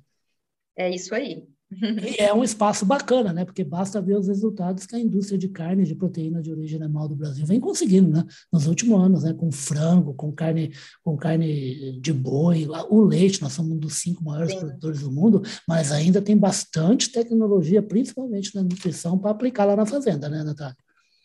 É 0.74 0.90
isso 0.92 1.14
aí. 1.14 1.46
E 1.70 2.22
é 2.22 2.32
um 2.32 2.44
espaço 2.44 2.86
bacana, 2.86 3.32
né? 3.32 3.44
Porque 3.44 3.64
basta 3.64 4.00
ver 4.00 4.16
os 4.16 4.28
resultados 4.28 4.86
que 4.86 4.94
a 4.94 5.00
indústria 5.00 5.36
de 5.36 5.48
carne 5.48 5.84
de 5.84 5.96
proteína 5.96 6.40
de 6.40 6.50
origem 6.50 6.80
animal 6.80 7.08
do 7.08 7.16
Brasil 7.16 7.44
vem 7.44 7.58
conseguindo, 7.58 8.08
né? 8.08 8.24
Nos 8.52 8.66
últimos 8.66 9.00
anos, 9.00 9.24
né? 9.24 9.34
Com 9.34 9.50
frango, 9.50 10.14
com 10.14 10.32
carne, 10.32 10.72
com 11.02 11.16
carne 11.16 11.98
de 12.00 12.12
boi, 12.12 12.68
o 12.88 13.00
leite, 13.02 13.42
nós 13.42 13.52
somos 13.52 13.72
um 13.72 13.78
dos 13.78 13.94
cinco 13.94 14.22
maiores 14.22 14.52
Sim. 14.52 14.60
produtores 14.60 15.00
do 15.00 15.10
mundo, 15.10 15.42
mas 15.66 15.90
ainda 15.90 16.22
tem 16.22 16.36
bastante 16.36 17.10
tecnologia, 17.10 17.82
principalmente 17.82 18.54
na 18.54 18.62
nutrição, 18.62 19.18
para 19.18 19.32
aplicar 19.32 19.64
lá 19.64 19.74
na 19.74 19.86
fazenda, 19.86 20.28
né, 20.28 20.44
Natália? 20.44 20.76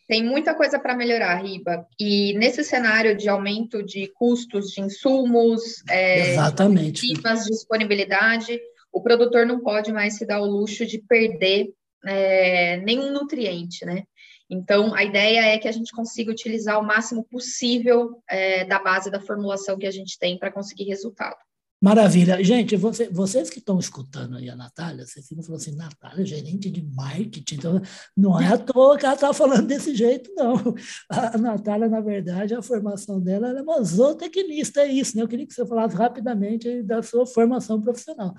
Tem 0.08 0.26
muita 0.26 0.54
coisa 0.54 0.78
para 0.78 0.94
melhorar, 0.94 1.36
Riba. 1.36 1.86
E 1.98 2.34
nesse 2.38 2.66
cenário 2.66 3.16
de 3.16 3.30
aumento 3.30 3.82
de 3.82 4.08
custos 4.08 4.72
de 4.72 4.82
insumos, 4.82 5.84
é, 5.88 6.32
Exatamente. 6.32 7.08
de 7.08 7.50
disponibilidade, 7.50 8.60
o 8.92 9.02
produtor 9.02 9.46
não 9.46 9.62
pode 9.62 9.92
mais 9.92 10.16
se 10.18 10.26
dar 10.26 10.42
o 10.42 10.46
luxo 10.46 10.86
de 10.86 11.00
perder 11.00 11.74
é, 12.06 12.78
nenhum 12.78 13.12
nutriente, 13.12 13.86
né? 13.86 14.04
Então, 14.50 14.94
a 14.94 15.04
ideia 15.04 15.42
é 15.46 15.58
que 15.58 15.68
a 15.68 15.72
gente 15.72 15.94
consiga 15.94 16.32
utilizar 16.32 16.78
o 16.78 16.84
máximo 16.84 17.24
possível 17.24 18.22
é, 18.30 18.66
da 18.66 18.80
base 18.80 19.10
da 19.10 19.22
formulação 19.22 19.78
que 19.78 19.88
a 19.88 19.92
gente 19.92 20.20
tem 20.20 20.38
para 20.38 20.52
conseguir 20.52 20.84
resultado. 20.84 21.38
Maravilha. 21.84 22.44
Gente, 22.44 22.76
você, 22.76 23.10
vocês 23.10 23.50
que 23.50 23.58
estão 23.58 23.80
escutando 23.80 24.38
aí 24.38 24.48
a 24.52 24.56
Natália, 24.56 25.04
vocês 25.04 25.28
ficam 25.28 25.44
falando 25.44 25.62
assim, 25.62 25.76
Natália, 25.76 26.24
gerente 26.24 26.70
de 26.70 26.84
marketing, 26.94 27.56
então 27.56 27.82
não 28.16 28.40
é 28.40 28.54
à 28.54 28.58
toa 28.58 29.00
que 29.00 29.06
ela 29.06 29.16
está 29.16 29.34
falando 29.34 29.66
desse 29.66 29.96
jeito, 29.96 30.32
não. 30.36 30.76
A 31.10 31.40
Natália, 31.40 31.90
na 31.90 32.00
verdade, 32.00 32.54
a 32.54 32.62
formação 32.62 33.19
dela 33.19 33.57
é 33.57 33.62
uma 33.64 33.81
zootecnista, 33.81 34.81
é 34.81 34.92
isso, 34.92 35.18
né? 35.18 35.24
Eu 35.24 35.28
queria 35.28 35.48
que 35.48 35.56
você 35.56 35.66
falasse 35.66 35.95
rapidamente 35.95 36.83
da 36.83 37.02
sua 37.02 37.26
formação 37.26 37.81
profissional. 37.81 38.36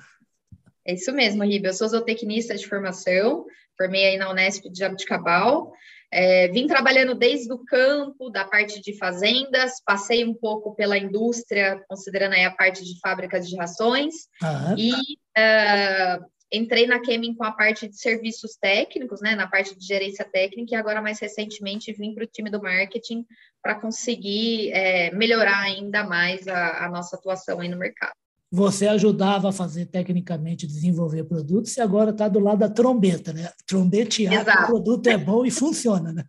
É 0.84 0.94
isso 0.94 1.12
mesmo, 1.12 1.44
Ribe. 1.44 1.68
Eu 1.68 1.74
sou 1.74 1.88
zootecnista 1.88 2.54
de 2.54 2.66
formação, 2.66 3.46
formei 3.76 4.06
aí 4.06 4.16
na 4.16 4.30
Unesp 4.30 4.68
de 4.68 4.78
Jabuticabal. 4.78 5.72
É, 6.14 6.48
vim 6.48 6.66
trabalhando 6.66 7.14
desde 7.14 7.50
o 7.50 7.64
campo, 7.64 8.28
da 8.28 8.44
parte 8.44 8.82
de 8.82 8.98
fazendas, 8.98 9.80
passei 9.82 10.24
um 10.24 10.34
pouco 10.34 10.74
pela 10.74 10.98
indústria, 10.98 11.82
considerando 11.88 12.34
aí 12.34 12.44
a 12.44 12.50
parte 12.50 12.84
de 12.84 13.00
fábricas 13.00 13.48
de 13.48 13.56
rações, 13.56 14.14
ah, 14.42 14.74
e 14.76 14.92
uh, 14.92 16.26
entrei 16.52 16.86
na 16.86 17.00
Kemin 17.00 17.34
com 17.34 17.44
a 17.44 17.52
parte 17.52 17.88
de 17.88 17.96
serviços 17.96 18.58
técnicos, 18.60 19.22
né, 19.22 19.34
na 19.34 19.46
parte 19.46 19.74
de 19.74 19.86
gerência 19.86 20.22
técnica, 20.22 20.74
e 20.74 20.76
agora 20.76 21.00
mais 21.00 21.18
recentemente 21.18 21.94
vim 21.94 22.14
para 22.14 22.24
o 22.24 22.30
time 22.30 22.50
do 22.50 22.60
marketing 22.60 23.24
para 23.62 23.76
conseguir 23.76 24.70
é, 24.72 25.10
melhorar 25.12 25.62
ainda 25.62 26.04
mais 26.04 26.46
a, 26.46 26.84
a 26.84 26.90
nossa 26.90 27.16
atuação 27.16 27.58
aí 27.58 27.70
no 27.70 27.78
mercado 27.78 28.12
você 28.52 28.86
ajudava 28.86 29.48
a 29.48 29.52
fazer 29.52 29.86
tecnicamente, 29.86 30.66
desenvolver 30.66 31.24
produtos, 31.24 31.74
e 31.74 31.80
agora 31.80 32.10
está 32.10 32.28
do 32.28 32.38
lado 32.38 32.58
da 32.58 32.68
trombeta, 32.68 33.32
né? 33.32 33.50
Trombetear 33.66 34.44
que 34.44 34.50
o 34.50 34.66
produto 34.66 35.06
é 35.06 35.16
bom 35.16 35.46
e 35.46 35.50
funciona, 35.50 36.12
né? 36.12 36.22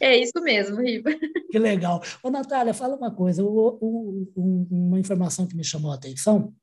É 0.00 0.16
isso 0.16 0.40
mesmo, 0.40 0.76
Riva. 0.76 1.10
Que 1.50 1.58
legal. 1.58 2.00
Ô, 2.22 2.30
Natália, 2.30 2.72
fala 2.72 2.96
uma 2.96 3.10
coisa, 3.10 3.42
o, 3.42 3.78
o, 3.80 4.66
uma 4.70 5.00
informação 5.00 5.46
que 5.46 5.56
me 5.56 5.64
chamou 5.64 5.90
a 5.90 5.96
atenção, 5.96 6.54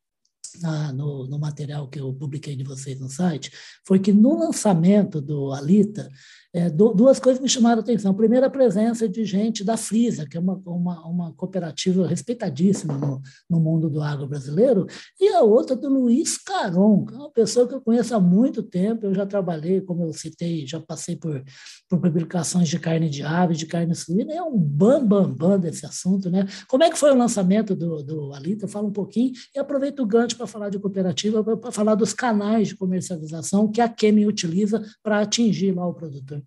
no, 0.93 1.27
no, 1.27 1.39
material 1.39 1.89
que 1.89 2.00
eu 2.00 2.13
publiquei 2.13 2.55
de 2.55 2.63
vocês 2.63 3.00
no 3.00 3.10
site, 3.10 3.51
foi 3.86 4.00
que 4.00 4.13
no 4.13 4.38
lançamento 4.38 5.20
do 5.20 5.51
Alita, 5.51 6.08
é, 6.55 6.69
duas 6.69 7.19
coisas 7.19 7.41
me 7.41 7.50
chamaram 7.50 7.79
a 7.79 7.81
atenção. 7.81 8.13
Primeiro, 8.13 8.45
a 8.45 8.50
presença 8.50 9.10
de 9.10 9.25
gente 9.25 9.63
da 9.63 9.75
Frisa, 9.75 10.27
que 10.27 10.38
é 10.38 10.39
uma, 10.39 10.62
uma, 10.63 11.07
uma 11.07 11.33
cooperativa 11.33 12.05
respeitadíssima 12.05 12.95
no, 12.95 13.19
no 13.50 13.60
mundo 13.60 13.89
do 13.89 14.00
agro 14.03 14.27
brasileiro, 14.27 14.86
e 15.19 15.29
a 15.29 15.41
outra 15.41 15.75
do 15.75 15.89
Luiz 15.89 16.38
Caron, 16.38 17.05
que 17.05 17.13
é 17.15 17.17
uma 17.17 17.31
pessoa 17.31 17.67
que 17.67 17.74
eu 17.74 17.81
conheço 17.81 18.13
há 18.13 18.19
muito 18.19 18.62
tempo. 18.62 19.07
Eu 19.07 19.15
já 19.15 19.25
trabalhei, 19.25 19.81
como 19.81 20.03
eu 20.03 20.13
citei, 20.13 20.67
já 20.67 20.79
passei 20.79 21.15
por, 21.15 21.43
por 21.89 22.00
publicações 22.00 22.69
de 22.69 22.77
carne 22.77 23.10
de 23.10 23.24
ave, 23.24 23.55
de 23.55 23.65
carne 23.65 23.95
suína, 23.95 24.31
é 24.31 24.43
um 24.43 24.55
bam, 24.55 25.03
bam, 25.03 25.33
bam 25.33 25.60
desse 25.60 25.88
assunto. 25.88 26.29
Né? 26.29 26.45
Como 26.67 26.83
é 26.83 26.89
que 26.91 27.00
foi 27.00 27.12
o 27.12 27.17
lançamento 27.17 27.75
do, 27.75 28.03
do 28.03 28.31
Alita? 28.31 28.67
Fala 28.67 28.88
um 28.88 28.93
pouquinho 28.93 29.31
e 29.55 29.60
aproveito 29.60 30.01
o 30.01 30.05
gancho 30.05 30.38
para 30.38 30.45
falar 30.45 30.69
de 30.69 30.77
cooperativa, 30.77 31.43
para 31.43 31.72
falar 31.72 31.95
dos 31.95 32.13
canais 32.13 32.67
de 32.67 32.75
comercialização 32.75 33.72
que 33.72 33.81
a 33.81 33.89
Kemi 33.89 34.27
utiliza 34.27 34.83
para 35.01 35.19
atingir 35.19 35.72
lá 35.72 35.88
o 35.88 35.95
produtor. 35.95 36.42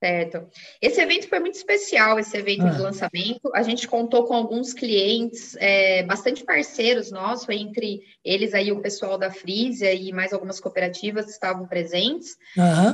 Certo. 0.00 0.48
Esse 0.80 1.00
evento 1.00 1.28
foi 1.28 1.40
muito 1.40 1.56
especial, 1.56 2.20
esse 2.20 2.36
evento 2.36 2.64
ah. 2.64 2.70
de 2.70 2.80
lançamento. 2.80 3.50
A 3.52 3.64
gente 3.64 3.88
contou 3.88 4.24
com 4.24 4.34
alguns 4.34 4.72
clientes, 4.72 5.56
é, 5.58 6.04
bastante 6.04 6.44
parceiros 6.44 7.10
nossos, 7.10 7.48
entre 7.48 8.02
eles 8.24 8.54
aí 8.54 8.70
o 8.70 8.80
pessoal 8.80 9.18
da 9.18 9.30
Frisia 9.30 9.92
e 9.92 10.12
mais 10.12 10.32
algumas 10.32 10.60
cooperativas 10.60 11.24
que 11.24 11.32
estavam 11.32 11.66
presentes. 11.66 12.36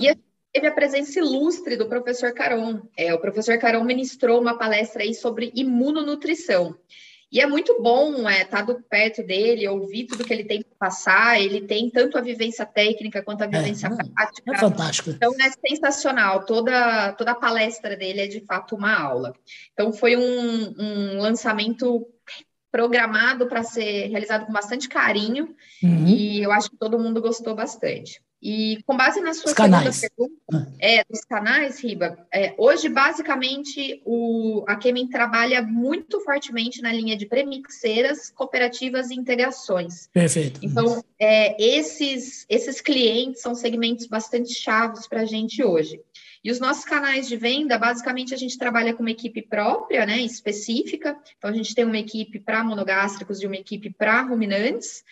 E 0.01 0.17
teve 0.51 0.67
a 0.67 0.73
presença 0.73 1.19
ilustre 1.19 1.77
do 1.77 1.89
professor 1.89 2.33
Caron. 2.33 2.81
É, 2.97 3.13
o 3.13 3.21
professor 3.21 3.59
Caron 3.59 3.85
ministrou 3.85 4.41
uma 4.41 4.57
palestra 4.57 5.03
aí 5.03 5.13
sobre 5.13 5.53
imunonutrição. 5.55 6.75
E 7.31 7.41
é 7.41 7.47
muito 7.47 7.83
bom 7.83 8.29
é, 8.31 8.43
estar 8.43 8.65
tá 8.65 8.75
perto 8.89 9.23
dele, 9.23 9.69
ouvir 9.69 10.07
tudo 10.07 10.25
que 10.25 10.33
ele 10.33 10.45
tem 10.45 10.63
para 10.63 10.74
passar. 10.85 11.41
Ele 11.41 11.63
tem 11.63 11.89
tanto 11.89 12.19
a 12.19 12.21
vivência 12.21 12.67
técnica 12.67 13.23
quanto 13.23 13.43
a 13.43 13.47
é, 13.47 13.49
vivência 13.49 13.87
é, 13.87 13.91
prática. 13.91 14.55
É 14.55 14.59
fantástico. 14.59 15.11
Então 15.11 15.33
é 15.41 15.51
sensacional. 15.69 16.45
Toda, 16.45 17.13
toda 17.13 17.31
a 17.31 17.35
palestra 17.35 17.97
dele 17.97 18.21
é 18.21 18.27
de 18.27 18.41
fato 18.41 18.77
uma 18.77 18.95
aula. 18.95 19.35
Então 19.73 19.93
foi 19.93 20.17
um, 20.17 20.75
um 20.79 21.19
lançamento 21.21 22.07
programado 22.71 23.47
para 23.47 23.63
ser 23.63 24.09
realizado 24.09 24.47
com 24.47 24.53
bastante 24.53 24.89
carinho 24.89 25.55
uhum. 25.81 26.09
e 26.09 26.43
eu 26.43 26.51
acho 26.51 26.69
que 26.71 26.77
todo 26.77 26.99
mundo 26.99 27.23
gostou 27.23 27.55
bastante. 27.55 28.21
E 28.45 28.83
com 28.87 28.95
base 28.95 29.23
na 29.23 29.33
sua 29.33 29.55
segunda 29.55 29.81
pergunta, 29.81 30.35
ah. 30.53 30.67
é, 30.79 31.03
dos 31.09 31.25
canais, 31.25 31.83
Riba, 31.83 32.27
é, 32.31 32.55
hoje, 32.59 32.91
basicamente, 32.91 34.03
o, 34.05 34.63
a 34.69 34.77
Kemin 34.77 35.09
trabalha 35.09 35.63
muito 35.63 36.21
fortemente 36.21 36.83
na 36.83 36.93
linha 36.93 37.17
de 37.17 37.25
premixeiras, 37.25 38.29
cooperativas 38.29 39.11
e 39.11 39.15
integrações. 39.15 40.11
Perfeito. 40.13 40.61
Então, 40.63 41.03
é, 41.19 41.57
esses, 41.59 42.45
esses 42.47 42.83
clientes 42.83 43.41
são 43.41 43.55
segmentos 43.55 44.07
bastante 44.07 44.53
chaves 44.53 45.09
para 45.09 45.23
a 45.23 45.25
gente 45.27 45.65
hoje. 45.65 45.99
E 46.45 46.51
os 46.51 46.61
nossos 46.61 46.85
canais 46.85 47.27
de 47.27 47.39
venda, 47.39 47.79
basicamente, 47.79 48.35
a 48.35 48.37
gente 48.37 48.59
trabalha 48.59 48.93
com 48.93 49.03
uma 49.03 49.11
equipe 49.11 49.41
própria, 49.41 50.05
né, 50.05 50.19
específica. 50.19 51.17
Então, 51.39 51.49
a 51.49 51.55
gente 51.55 51.75
tem 51.75 51.87
uma 51.87 51.97
equipe 51.97 52.39
para 52.39 52.63
monogástricos 52.63 53.41
e 53.41 53.47
uma 53.47 53.57
equipe 53.57 53.89
para 53.89 54.21
ruminantes. 54.21 55.03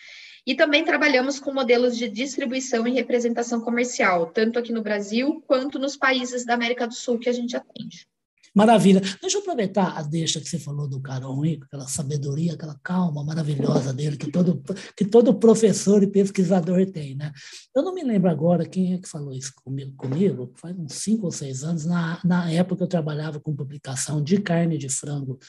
E 0.45 0.55
também 0.55 0.83
trabalhamos 0.83 1.39
com 1.39 1.53
modelos 1.53 1.97
de 1.97 2.09
distribuição 2.09 2.85
e 2.87 2.91
representação 2.91 3.61
comercial, 3.61 4.27
tanto 4.27 4.59
aqui 4.59 4.73
no 4.73 4.81
Brasil 4.81 5.41
quanto 5.47 5.79
nos 5.79 5.95
países 5.95 6.45
da 6.45 6.53
América 6.53 6.87
do 6.87 6.93
Sul 6.93 7.17
que 7.17 7.29
a 7.29 7.33
gente 7.33 7.55
atende. 7.55 8.07
Maravilha. 8.53 9.01
Deixa 9.19 9.37
eu 9.37 9.41
aproveitar 9.41 9.97
a 9.97 10.03
deixa 10.03 10.39
que 10.39 10.47
você 10.47 10.59
falou 10.59 10.87
do 10.87 11.01
Carol 11.01 11.41
aquela 11.63 11.87
sabedoria, 11.87 12.53
aquela 12.53 12.79
calma 12.83 13.23
maravilhosa 13.23 13.91
dele 13.91 14.15
que 14.15 14.31
todo, 14.31 14.61
que 14.95 15.03
todo 15.03 15.33
professor 15.33 16.03
e 16.03 16.07
pesquisador 16.07 16.85
tem, 16.91 17.15
né? 17.15 17.31
Eu 17.75 17.81
não 17.81 17.95
me 17.95 18.03
lembro 18.03 18.29
agora 18.29 18.63
quem 18.63 18.93
é 18.93 18.99
que 18.99 19.09
falou 19.09 19.33
isso 19.33 19.51
comigo, 19.63 19.93
comigo 19.97 20.53
faz 20.55 20.77
uns 20.77 20.93
cinco 20.93 21.25
ou 21.25 21.31
seis 21.31 21.63
anos, 21.63 21.85
na, 21.85 22.19
na 22.23 22.51
época 22.51 22.83
eu 22.83 22.87
trabalhava 22.87 23.39
com 23.39 23.55
publicação 23.55 24.23
de 24.23 24.39
carne 24.39 24.77
de 24.77 24.87
frango 24.87 25.39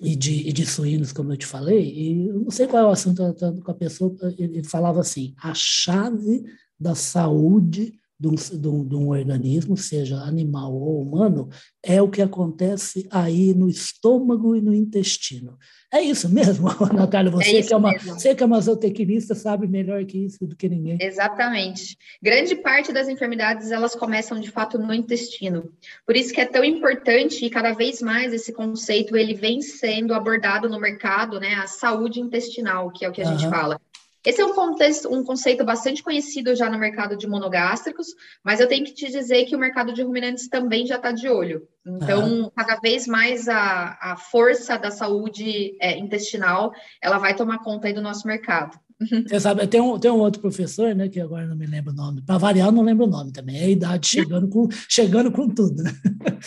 e 0.00 0.14
de, 0.14 0.48
e 0.48 0.52
de 0.52 0.66
suínos, 0.66 1.12
como 1.12 1.32
eu 1.32 1.36
te 1.36 1.46
falei, 1.46 1.82
e 1.82 2.28
eu 2.28 2.40
não 2.40 2.50
sei 2.50 2.66
qual 2.66 2.82
é 2.82 2.86
o 2.86 2.90
assunto 2.90 3.22
com 3.64 3.70
a 3.70 3.74
pessoa, 3.74 4.14
ele 4.38 4.62
falava 4.62 5.00
assim, 5.00 5.34
a 5.38 5.52
chave 5.54 6.44
da 6.78 6.94
saúde 6.94 7.98
de 8.18 8.28
um, 8.28 8.34
de, 8.34 8.68
um, 8.68 8.88
de 8.88 8.96
um, 8.96 9.08
organismo, 9.08 9.76
seja 9.76 10.16
animal 10.16 10.74
ou 10.74 11.02
humano, 11.02 11.48
é 11.82 12.00
o 12.00 12.08
que 12.08 12.22
acontece 12.22 13.06
aí 13.10 13.54
no 13.54 13.68
estômago 13.68 14.56
e 14.56 14.62
no 14.62 14.74
intestino. 14.74 15.58
É 15.92 16.00
isso 16.00 16.28
mesmo, 16.28 16.68
Natália? 16.92 17.30
Você, 17.30 17.58
é 17.58 17.62
que, 17.62 17.72
é 17.72 17.76
uma, 17.76 17.96
você 17.98 18.34
que 18.34 18.42
é 18.42 18.46
uma 18.46 18.60
zootecnista 18.60 19.34
sabe 19.34 19.68
melhor 19.68 20.04
que 20.04 20.24
isso 20.24 20.46
do 20.46 20.56
que 20.56 20.68
ninguém. 20.68 20.98
Exatamente. 21.00 21.96
Grande 22.20 22.56
parte 22.56 22.92
das 22.92 23.08
enfermidades, 23.08 23.70
elas 23.70 23.94
começam, 23.94 24.40
de 24.40 24.50
fato, 24.50 24.78
no 24.78 24.92
intestino. 24.92 25.70
Por 26.04 26.16
isso 26.16 26.32
que 26.32 26.40
é 26.40 26.46
tão 26.46 26.64
importante 26.64 27.44
e 27.44 27.50
cada 27.50 27.72
vez 27.72 28.02
mais 28.02 28.32
esse 28.32 28.52
conceito, 28.52 29.16
ele 29.16 29.34
vem 29.34 29.60
sendo 29.60 30.12
abordado 30.12 30.68
no 30.68 30.80
mercado, 30.80 31.38
né? 31.38 31.54
A 31.54 31.66
saúde 31.66 32.18
intestinal, 32.18 32.90
que 32.90 33.04
é 33.04 33.08
o 33.08 33.12
que 33.12 33.22
a 33.22 33.26
uhum. 33.26 33.38
gente 33.38 33.48
fala. 33.48 33.80
Esse 34.26 34.40
é 34.40 34.44
um, 34.44 34.52
contexto, 34.52 35.08
um 35.08 35.22
conceito 35.22 35.64
bastante 35.64 36.02
conhecido 36.02 36.56
já 36.56 36.68
no 36.68 36.76
mercado 36.76 37.16
de 37.16 37.28
monogástricos, 37.28 38.08
mas 38.42 38.58
eu 38.58 38.66
tenho 38.66 38.84
que 38.84 38.92
te 38.92 39.08
dizer 39.08 39.44
que 39.44 39.54
o 39.54 39.58
mercado 39.58 39.92
de 39.92 40.02
ruminantes 40.02 40.48
também 40.48 40.84
já 40.84 40.96
está 40.96 41.12
de 41.12 41.28
olho. 41.28 41.68
Então, 41.86 42.50
cada 42.56 42.74
vez 42.80 43.06
mais 43.06 43.48
a, 43.48 43.96
a 44.00 44.16
força 44.16 44.76
da 44.76 44.90
saúde 44.90 45.76
é, 45.80 45.96
intestinal, 45.96 46.72
ela 47.00 47.18
vai 47.18 47.36
tomar 47.36 47.62
conta 47.62 47.86
aí 47.86 47.92
do 47.92 48.02
nosso 48.02 48.26
mercado. 48.26 48.76
Você 49.28 49.40
sabe, 49.40 49.66
tem 49.66 49.80
um, 49.80 49.98
tem 49.98 50.10
um 50.10 50.18
outro 50.18 50.40
professor, 50.40 50.94
né, 50.94 51.08
que 51.08 51.20
agora 51.20 51.46
não 51.46 51.56
me 51.56 51.66
lembro 51.66 51.92
o 51.92 51.96
nome, 51.96 52.22
para 52.22 52.38
variar, 52.38 52.72
não 52.72 52.82
lembro 52.82 53.04
o 53.04 53.10
nome 53.10 53.30
também, 53.30 53.56
é 53.58 53.64
a 53.64 53.70
idade 53.70 54.06
chegando 54.06 54.48
com, 54.48 54.68
chegando 54.88 55.30
com 55.30 55.48
tudo, 55.48 55.82
né? 55.82 55.92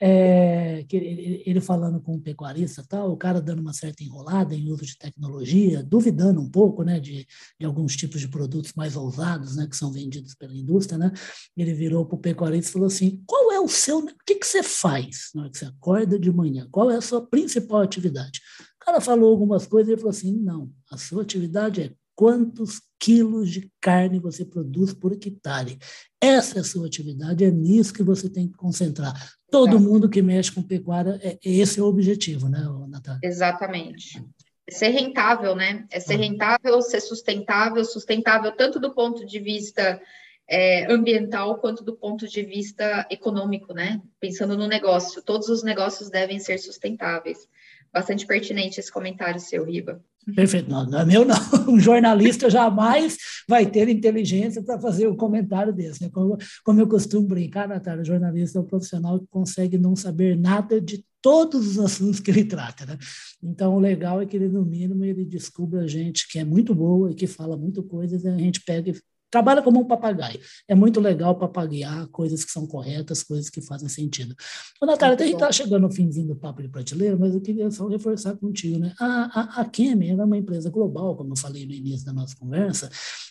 É, 0.00 0.84
que 0.88 0.96
ele, 0.96 1.42
ele, 1.46 1.60
falando 1.60 2.00
com 2.00 2.16
um 2.16 2.20
pecuarista 2.20 2.84
tal, 2.86 3.12
o 3.12 3.16
cara 3.16 3.40
dando 3.40 3.60
uma 3.60 3.72
certa 3.72 4.02
enrolada 4.02 4.54
em 4.54 4.70
uso 4.70 4.84
de 4.84 4.98
tecnologia, 4.98 5.84
duvidando 5.84 6.40
um 6.40 6.50
pouco, 6.50 6.82
né, 6.82 6.98
de, 6.98 7.26
de 7.58 7.64
alguns 7.64 7.94
tipos 7.94 8.20
de 8.20 8.26
produtos 8.26 8.72
mais 8.74 8.96
ousados, 8.96 9.56
né, 9.56 9.66
que 9.68 9.76
são 9.76 9.92
vendidos 9.92 10.34
pela 10.34 10.52
indústria, 10.52 10.98
né? 10.98 11.12
Ele 11.56 11.72
virou 11.72 12.04
para 12.04 12.16
o 12.16 12.20
pecuarista 12.20 12.70
e 12.70 12.72
falou 12.72 12.88
assim: 12.88 13.22
qual 13.24 13.52
é 13.52 13.60
o 13.60 13.68
seu, 13.68 13.98
o 13.98 14.06
que, 14.26 14.34
que 14.34 14.46
você 14.46 14.62
faz 14.62 15.30
na 15.34 15.42
hora 15.42 15.50
que 15.50 15.58
você 15.58 15.66
acorda 15.66 16.18
de 16.18 16.32
manhã? 16.32 16.66
Qual 16.70 16.90
é 16.90 16.96
a 16.96 17.00
sua 17.00 17.24
principal 17.24 17.80
atividade? 17.80 18.40
O 18.84 18.86
cara 18.86 19.00
falou 19.00 19.30
algumas 19.30 19.66
coisas 19.66 19.88
e 19.88 19.92
ele 19.92 20.00
falou 20.00 20.10
assim: 20.10 20.36
não, 20.36 20.70
a 20.90 20.98
sua 20.98 21.22
atividade 21.22 21.80
é 21.80 21.92
quantos 22.14 22.82
quilos 23.00 23.50
de 23.50 23.70
carne 23.80 24.20
você 24.20 24.44
produz 24.44 24.92
por 24.92 25.12
hectare. 25.12 25.78
Essa 26.20 26.58
é 26.58 26.60
a 26.60 26.64
sua 26.64 26.86
atividade, 26.86 27.44
é 27.44 27.50
nisso 27.50 27.94
que 27.94 28.02
você 28.02 28.28
tem 28.28 28.46
que 28.46 28.58
concentrar. 28.58 29.14
Todo 29.50 29.80
mundo 29.80 30.08
que 30.08 30.20
mexe 30.20 30.52
com 30.52 30.62
pecuária, 30.62 31.18
é, 31.22 31.38
esse 31.42 31.80
é 31.80 31.82
o 31.82 31.86
objetivo, 31.86 32.46
né, 32.46 32.60
Natália? 32.86 33.20
Exatamente. 33.22 34.22
É 34.68 34.72
ser 34.72 34.88
rentável, 34.88 35.56
né? 35.56 35.86
É 35.90 35.98
ser 35.98 36.16
rentável, 36.16 36.82
ser 36.82 37.00
sustentável, 37.00 37.82
sustentável 37.86 38.52
tanto 38.52 38.78
do 38.78 38.94
ponto 38.94 39.24
de 39.24 39.40
vista 39.40 39.98
é, 40.46 40.92
ambiental 40.92 41.58
quanto 41.58 41.82
do 41.82 41.96
ponto 41.96 42.28
de 42.28 42.42
vista 42.42 43.06
econômico, 43.10 43.72
né? 43.72 44.02
Pensando 44.20 44.58
no 44.58 44.68
negócio, 44.68 45.22
todos 45.22 45.48
os 45.48 45.62
negócios 45.62 46.10
devem 46.10 46.38
ser 46.38 46.58
sustentáveis 46.58 47.48
bastante 47.94 48.26
pertinente 48.26 48.80
esse 48.80 48.90
comentário 48.90 49.38
seu, 49.38 49.64
Riba. 49.64 50.02
Perfeito, 50.34 50.68
não, 50.68 50.84
não 50.84 50.98
é 50.98 51.04
meu 51.04 51.24
não. 51.24 51.36
Um 51.68 51.78
jornalista 51.78 52.50
jamais 52.50 53.16
vai 53.48 53.64
ter 53.64 53.88
inteligência 53.88 54.62
para 54.62 54.80
fazer 54.80 55.06
um 55.06 55.16
comentário 55.16 55.72
desse. 55.72 56.02
Né? 56.02 56.10
Como, 56.12 56.36
como 56.64 56.80
eu 56.80 56.88
costumo 56.88 57.26
brincar, 57.26 57.68
Natália, 57.68 58.02
o 58.02 58.06
jornalista 58.06 58.58
é 58.58 58.62
um 58.62 58.66
profissional 58.66 59.20
que 59.20 59.26
consegue 59.28 59.78
não 59.78 59.94
saber 59.94 60.36
nada 60.36 60.80
de 60.80 61.04
todos 61.22 61.66
os 61.66 61.78
assuntos 61.78 62.20
que 62.20 62.30
ele 62.30 62.44
trata. 62.44 62.84
Né? 62.84 62.98
Então, 63.42 63.76
o 63.76 63.78
legal 63.78 64.20
é 64.20 64.26
que 64.26 64.36
ele, 64.36 64.48
no 64.48 64.64
mínimo, 64.64 65.04
ele 65.04 65.24
descubra 65.24 65.86
gente 65.86 66.28
que 66.28 66.38
é 66.38 66.44
muito 66.44 66.74
boa 66.74 67.12
e 67.12 67.14
que 67.14 67.26
fala 67.26 67.56
muito 67.56 67.82
coisas, 67.82 68.24
e 68.24 68.28
a 68.28 68.36
gente 68.36 68.60
pega 68.62 68.90
e 68.90 68.94
Trabalha 69.34 69.62
como 69.62 69.80
um 69.80 69.84
papagaio. 69.84 70.38
É 70.68 70.76
muito 70.76 71.00
legal 71.00 71.36
papagaiar 71.36 72.06
coisas 72.06 72.44
que 72.44 72.52
são 72.52 72.68
corretas, 72.68 73.24
coisas 73.24 73.50
que 73.50 73.60
fazem 73.60 73.88
sentido. 73.88 74.32
Ô, 74.80 74.86
Natália, 74.86 75.16
a 75.16 75.26
gente 75.26 75.34
está 75.34 75.50
chegando 75.50 75.82
no 75.82 75.90
finzinho 75.90 76.28
do 76.28 76.36
papo 76.36 76.62
de 76.62 76.68
prateleira, 76.68 77.16
mas 77.16 77.34
eu 77.34 77.40
queria 77.40 77.68
só 77.68 77.88
reforçar 77.88 78.36
contigo. 78.36 78.78
Né? 78.78 78.94
A, 78.96 79.40
a, 79.40 79.60
a 79.62 79.64
Kemi 79.64 80.08
é 80.08 80.14
uma 80.14 80.36
empresa 80.36 80.70
global, 80.70 81.16
como 81.16 81.32
eu 81.32 81.36
falei 81.36 81.66
no 81.66 81.72
início 81.72 82.06
da 82.06 82.12
nossa 82.12 82.36
conversa, 82.36 82.88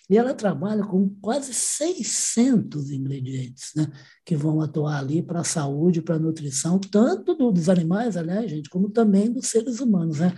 e 0.10 0.18
ela 0.18 0.34
trabalha 0.34 0.84
com 0.84 1.08
quase 1.22 1.54
600 1.54 2.92
ingredientes 2.92 3.72
né, 3.74 3.90
que 4.26 4.36
vão 4.36 4.60
atuar 4.60 5.00
ali 5.00 5.22
para 5.22 5.40
a 5.40 5.46
saúde, 5.46 6.02
para 6.02 6.16
a 6.16 6.20
nutrição, 6.20 6.80
tanto 6.80 7.34
dos 7.50 7.70
animais, 7.70 8.18
aliás, 8.18 8.52
gente, 8.52 8.70
como 8.70 8.90
também 8.90 9.32
dos 9.32 9.48
seres 9.48 9.80
humanos. 9.80 10.20
Né? 10.20 10.36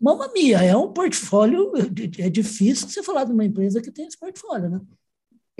Mamma 0.00 0.30
mia, 0.32 0.62
é 0.62 0.76
um 0.76 0.92
portfólio, 0.92 1.72
é 2.18 2.30
difícil 2.30 2.88
você 2.88 3.02
falar 3.02 3.24
de 3.24 3.32
uma 3.32 3.44
empresa 3.44 3.82
que 3.82 3.90
tem 3.90 4.06
esse 4.06 4.16
portfólio, 4.16 4.70
né? 4.70 4.80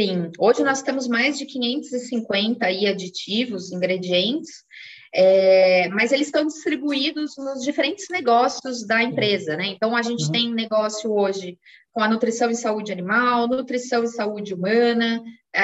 Sim, 0.00 0.30
hoje 0.38 0.62
nós 0.62 0.82
temos 0.82 1.08
mais 1.08 1.36
de 1.36 1.44
550 1.46 2.64
aí 2.64 2.86
aditivos, 2.86 3.72
ingredientes, 3.72 4.62
é, 5.12 5.88
mas 5.88 6.12
eles 6.12 6.28
estão 6.28 6.46
distribuídos 6.46 7.36
nos 7.36 7.64
diferentes 7.64 8.06
negócios 8.10 8.86
da 8.86 9.02
empresa, 9.02 9.56
né? 9.56 9.66
Então 9.66 9.96
a 9.96 10.02
gente 10.02 10.26
uhum. 10.26 10.32
tem 10.32 10.54
negócio 10.54 11.12
hoje 11.12 11.58
com 11.92 12.02
a 12.02 12.08
nutrição 12.08 12.48
e 12.48 12.54
saúde 12.54 12.92
animal, 12.92 13.48
nutrição 13.48 14.04
e 14.04 14.08
saúde 14.08 14.54
humana, 14.54 15.20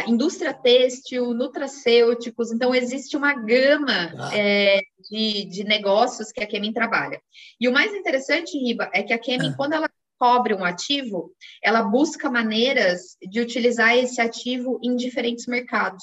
indústria 0.08 0.52
têxtil, 0.52 1.32
nutracêuticos. 1.32 2.50
Então, 2.50 2.74
existe 2.74 3.16
uma 3.16 3.34
gama 3.34 4.12
ah. 4.18 4.30
é, 4.36 4.80
de, 5.10 5.44
de, 5.44 5.64
negócios 5.64 6.32
que 6.32 6.42
a 6.42 6.46
Kemin 6.46 6.72
trabalha. 6.72 7.20
E 7.60 7.68
o 7.68 7.72
mais 7.72 7.94
interessante, 7.94 8.58
Riba, 8.58 8.90
é 8.92 9.02
que 9.02 9.12
a 9.12 9.18
Kemin, 9.18 9.50
ah. 9.50 9.54
quando 9.56 9.74
ela 9.74 9.88
cobre 10.18 10.54
um 10.54 10.64
ativo, 10.64 11.32
ela 11.62 11.82
busca 11.82 12.30
maneiras 12.30 13.16
de 13.22 13.40
utilizar 13.40 13.96
esse 13.96 14.20
ativo 14.20 14.78
em 14.82 14.96
diferentes 14.96 15.46
mercados. 15.46 16.02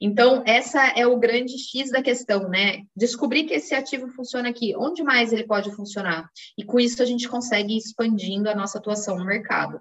Então, 0.00 0.42
essa 0.46 0.88
é 0.88 1.06
o 1.06 1.18
grande 1.18 1.58
X 1.58 1.90
da 1.90 2.02
questão, 2.02 2.48
né? 2.48 2.82
Descobrir 2.94 3.44
que 3.44 3.54
esse 3.54 3.74
ativo 3.74 4.08
funciona 4.10 4.48
aqui, 4.48 4.74
onde 4.76 5.02
mais 5.02 5.32
ele 5.32 5.46
pode 5.46 5.74
funcionar? 5.74 6.28
E 6.56 6.64
com 6.64 6.78
isso 6.78 7.02
a 7.02 7.06
gente 7.06 7.28
consegue 7.28 7.74
ir 7.74 7.78
expandindo 7.78 8.48
a 8.48 8.54
nossa 8.54 8.78
atuação 8.78 9.16
no 9.16 9.24
mercado. 9.24 9.80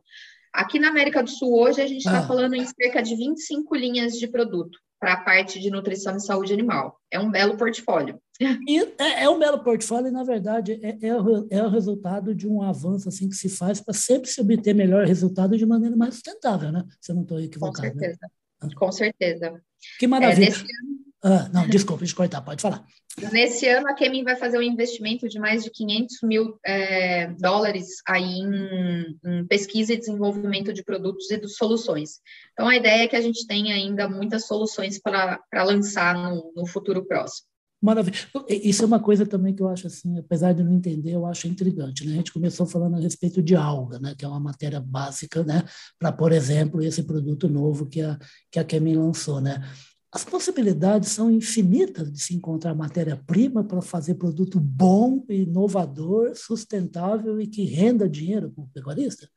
Aqui 0.53 0.79
na 0.79 0.87
América 0.87 1.21
do 1.21 1.29
Sul, 1.29 1.53
hoje, 1.59 1.81
a 1.81 1.87
gente 1.87 2.05
está 2.05 2.19
ah. 2.19 2.27
falando 2.27 2.55
em 2.55 2.65
cerca 2.65 3.03
de 3.03 3.15
25 3.15 3.75
linhas 3.75 4.13
de 4.13 4.27
produto 4.27 4.79
para 4.99 5.13
a 5.13 5.21
parte 5.21 5.59
de 5.59 5.69
nutrição 5.69 6.15
e 6.15 6.21
saúde 6.21 6.53
animal. 6.53 6.97
É 7.11 7.19
um 7.19 7.29
belo 7.29 7.57
portfólio. 7.57 8.19
E 8.39 8.79
é, 8.97 9.23
é 9.23 9.29
um 9.29 9.39
belo 9.39 9.63
portfólio 9.63 10.07
e, 10.07 10.11
na 10.11 10.23
verdade, 10.23 10.79
é, 10.83 11.07
é, 11.07 11.15
o, 11.15 11.47
é 11.49 11.63
o 11.63 11.69
resultado 11.69 12.35
de 12.35 12.47
um 12.47 12.61
avanço 12.61 13.07
assim 13.07 13.29
que 13.29 13.35
se 13.35 13.49
faz 13.49 13.79
para 13.79 13.93
sempre 13.93 14.29
se 14.29 14.41
obter 14.41 14.73
melhor 14.73 15.05
resultado 15.05 15.57
de 15.57 15.65
maneira 15.65 15.95
mais 15.95 16.15
sustentável, 16.15 16.71
né? 16.71 16.83
Se 16.99 17.11
eu 17.11 17.15
não 17.15 17.23
estou 17.23 17.39
equivocado. 17.39 17.87
Com 17.87 17.95
né? 17.95 17.99
certeza. 17.99 18.19
Né? 18.61 18.69
Com 18.75 18.91
certeza. 18.91 19.61
Que 19.99 20.07
maravilha. 20.07 20.49
É, 20.49 20.51
ano... 20.51 20.99
ah, 21.23 21.49
não, 21.53 21.67
desculpa, 21.69 21.99
deixa 21.99 22.13
eu 22.13 22.17
cortar, 22.17 22.41
pode 22.41 22.61
falar. 22.61 22.85
Nesse 23.31 23.65
ano, 23.69 23.87
a 23.87 23.93
Kemin 23.93 24.25
vai 24.25 24.35
fazer 24.35 24.57
um 24.57 24.61
investimento 24.61 25.29
de 25.29 25.39
mais 25.39 25.63
de 25.63 25.69
500 25.69 26.17
mil 26.23 26.59
é, 26.65 27.27
dólares 27.39 28.01
aí 28.05 28.39
em, 28.39 29.17
em, 29.25 29.47
pesquisa 29.47 29.93
e 29.93 29.97
desenvolvimento 29.97 30.73
de 30.73 30.83
produtos 30.83 31.31
e 31.31 31.37
de 31.37 31.47
soluções. 31.47 32.19
Então, 32.51 32.67
a 32.67 32.75
ideia 32.75 33.03
é 33.03 33.07
que 33.07 33.15
a 33.15 33.21
gente 33.21 33.47
tenha 33.47 33.73
ainda 33.73 34.09
muitas 34.09 34.45
soluções 34.45 34.99
para 34.99 35.39
lançar 35.63 36.13
no, 36.13 36.51
no 36.53 36.67
futuro 36.67 37.05
próximo. 37.05 37.47
Maravilha. 37.85 38.17
Isso 38.49 38.81
é 38.81 38.87
uma 38.87 38.99
coisa 38.99 39.27
também 39.27 39.53
que 39.53 39.61
eu 39.61 39.67
acho 39.67 39.85
assim, 39.85 40.17
apesar 40.17 40.53
de 40.53 40.63
não 40.63 40.73
entender, 40.73 41.11
eu 41.11 41.23
acho 41.23 41.47
intrigante. 41.47 42.03
Né? 42.03 42.13
A 42.13 42.15
gente 42.15 42.33
começou 42.33 42.65
falando 42.65 42.95
a 42.95 42.99
respeito 42.99 43.43
de 43.43 43.55
alga, 43.55 43.99
né? 43.99 44.15
que 44.17 44.25
é 44.25 44.27
uma 44.27 44.39
matéria 44.39 44.79
básica 44.79 45.43
né? 45.43 45.63
para, 45.99 46.11
por 46.11 46.31
exemplo, 46.31 46.81
esse 46.81 47.03
produto 47.03 47.47
novo 47.47 47.85
que 47.85 48.01
a, 48.01 48.17
que 48.49 48.57
a 48.57 48.63
Kemin 48.63 48.95
lançou. 48.95 49.39
Né? 49.39 49.63
As 50.11 50.25
possibilidades 50.25 51.09
são 51.09 51.29
infinitas 51.29 52.11
de 52.11 52.19
se 52.19 52.33
encontrar 52.33 52.73
matéria-prima 52.73 53.63
para 53.63 53.83
fazer 53.83 54.15
produto 54.15 54.59
bom, 54.59 55.23
inovador, 55.29 56.35
sustentável 56.35 57.39
e 57.39 57.45
que 57.45 57.65
renda 57.65 58.09
dinheiro 58.09 58.49
para 58.49 58.63
o 58.63 58.69
pecuarista. 58.73 59.29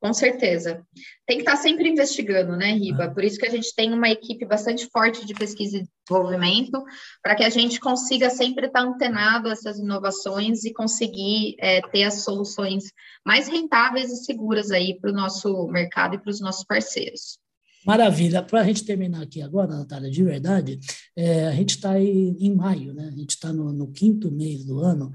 Com 0.00 0.14
certeza. 0.14 0.82
Tem 1.26 1.36
que 1.36 1.42
estar 1.42 1.58
sempre 1.58 1.86
investigando, 1.86 2.56
né, 2.56 2.72
Riba? 2.72 3.04
Ah. 3.04 3.10
Por 3.10 3.22
isso 3.22 3.38
que 3.38 3.46
a 3.46 3.50
gente 3.50 3.74
tem 3.74 3.92
uma 3.92 4.08
equipe 4.08 4.46
bastante 4.46 4.88
forte 4.90 5.26
de 5.26 5.34
pesquisa 5.34 5.76
e 5.76 5.86
desenvolvimento, 6.08 6.82
para 7.22 7.34
que 7.34 7.44
a 7.44 7.50
gente 7.50 7.78
consiga 7.78 8.30
sempre 8.30 8.66
estar 8.66 8.80
antenado 8.80 9.48
a 9.48 9.52
essas 9.52 9.78
inovações 9.78 10.64
e 10.64 10.72
conseguir 10.72 11.54
é, 11.58 11.82
ter 11.82 12.04
as 12.04 12.22
soluções 12.22 12.84
mais 13.26 13.46
rentáveis 13.46 14.10
e 14.10 14.24
seguras 14.24 14.70
aí 14.70 14.98
para 14.98 15.10
o 15.10 15.14
nosso 15.14 15.66
mercado 15.68 16.14
e 16.14 16.18
para 16.18 16.30
os 16.30 16.40
nossos 16.40 16.64
parceiros. 16.64 17.38
Maravilha. 17.84 18.42
Para 18.42 18.60
a 18.60 18.64
gente 18.64 18.84
terminar 18.84 19.22
aqui 19.22 19.42
agora, 19.42 19.76
Natália, 19.76 20.10
de 20.10 20.22
verdade, 20.22 20.80
é, 21.14 21.46
a 21.46 21.52
gente 21.52 21.76
está 21.76 22.00
em 22.00 22.54
maio, 22.54 22.94
né? 22.94 23.08
A 23.08 23.16
gente 23.16 23.30
está 23.30 23.52
no, 23.52 23.70
no 23.70 23.92
quinto 23.92 24.30
mês 24.30 24.64
do 24.64 24.80
ano 24.80 25.12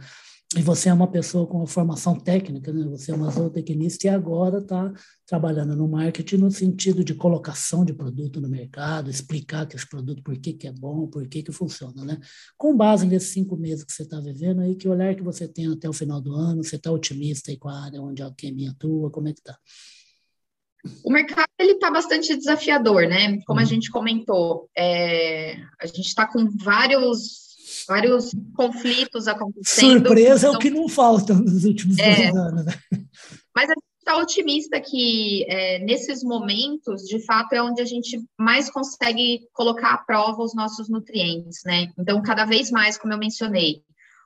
e 0.53 0.61
você 0.61 0.89
é 0.89 0.93
uma 0.93 1.07
pessoa 1.07 1.47
com 1.47 1.57
uma 1.57 1.67
formação 1.67 2.19
técnica, 2.19 2.71
né? 2.71 2.85
você 2.85 3.11
é 3.11 3.15
uma 3.15 3.31
zootecnista 3.31 4.07
e 4.07 4.09
agora 4.09 4.59
está 4.59 4.93
trabalhando 5.25 5.75
no 5.75 5.87
marketing 5.87 6.37
no 6.37 6.51
sentido 6.51 7.03
de 7.03 7.15
colocação 7.15 7.83
de 7.83 7.93
produto 7.93 8.39
no 8.39 8.47
mercado, 8.47 9.09
explicar 9.09 9.65
que 9.65 9.75
esse 9.75 9.89
produto, 9.89 10.21
por 10.21 10.37
que, 10.37 10.53
que 10.53 10.67
é 10.67 10.71
bom, 10.71 11.07
por 11.07 11.27
que, 11.27 11.41
que 11.41 11.51
funciona. 11.51 12.05
Né? 12.05 12.19
Com 12.55 12.77
base 12.77 13.07
nesses 13.07 13.29
cinco 13.29 13.57
meses 13.57 13.83
que 13.83 13.91
você 13.91 14.03
está 14.03 14.19
vivendo, 14.19 14.61
aí, 14.61 14.75
que 14.75 14.87
olhar 14.87 15.15
que 15.15 15.23
você 15.23 15.47
tem 15.47 15.67
até 15.67 15.89
o 15.89 15.93
final 15.93 16.21
do 16.21 16.33
ano, 16.33 16.63
você 16.63 16.75
está 16.75 16.91
otimista 16.91 17.49
aí 17.49 17.57
com 17.57 17.67
a 17.67 17.83
área 17.83 18.01
onde 18.01 18.21
a 18.21 18.31
Kemi 18.31 18.67
atua, 18.67 19.09
como 19.09 19.27
é 19.27 19.33
que 19.33 19.39
está? 19.39 19.57
O 21.03 21.11
mercado 21.11 21.47
ele 21.59 21.73
está 21.73 21.89
bastante 21.89 22.35
desafiador, 22.35 23.07
né? 23.07 23.39
Como 23.45 23.59
a 23.59 23.63
uhum. 23.63 23.69
gente 23.69 23.89
comentou, 23.89 24.69
é, 24.77 25.55
a 25.81 25.87
gente 25.87 26.07
está 26.07 26.27
com 26.27 26.47
vários 26.55 27.44
vários 27.87 28.31
conflitos 28.55 29.27
acontecendo. 29.27 30.05
Surpresa 30.05 30.47
então, 30.47 30.53
é 30.53 30.55
o 30.55 30.59
que 30.59 30.69
não 30.69 30.87
falta 30.87 31.33
nos 31.33 31.65
últimos 31.65 31.97
é, 31.97 32.29
anos. 32.29 32.65
Né? 32.65 32.73
Mas 33.55 33.69
a 33.69 33.73
gente 33.73 33.83
está 33.99 34.17
otimista 34.17 34.79
que 34.79 35.45
é, 35.49 35.79
nesses 35.79 36.23
momentos, 36.23 37.03
de 37.03 37.23
fato, 37.25 37.53
é 37.53 37.61
onde 37.61 37.81
a 37.81 37.85
gente 37.85 38.21
mais 38.37 38.69
consegue 38.69 39.47
colocar 39.53 39.93
à 39.93 39.97
prova 39.97 40.43
os 40.43 40.53
nossos 40.53 40.89
nutrientes, 40.89 41.61
né? 41.65 41.87
Então, 41.97 42.21
cada 42.21 42.45
vez 42.45 42.69
mais, 42.69 42.97
como 42.97 43.13
eu 43.13 43.17
mencionei, 43.17 43.83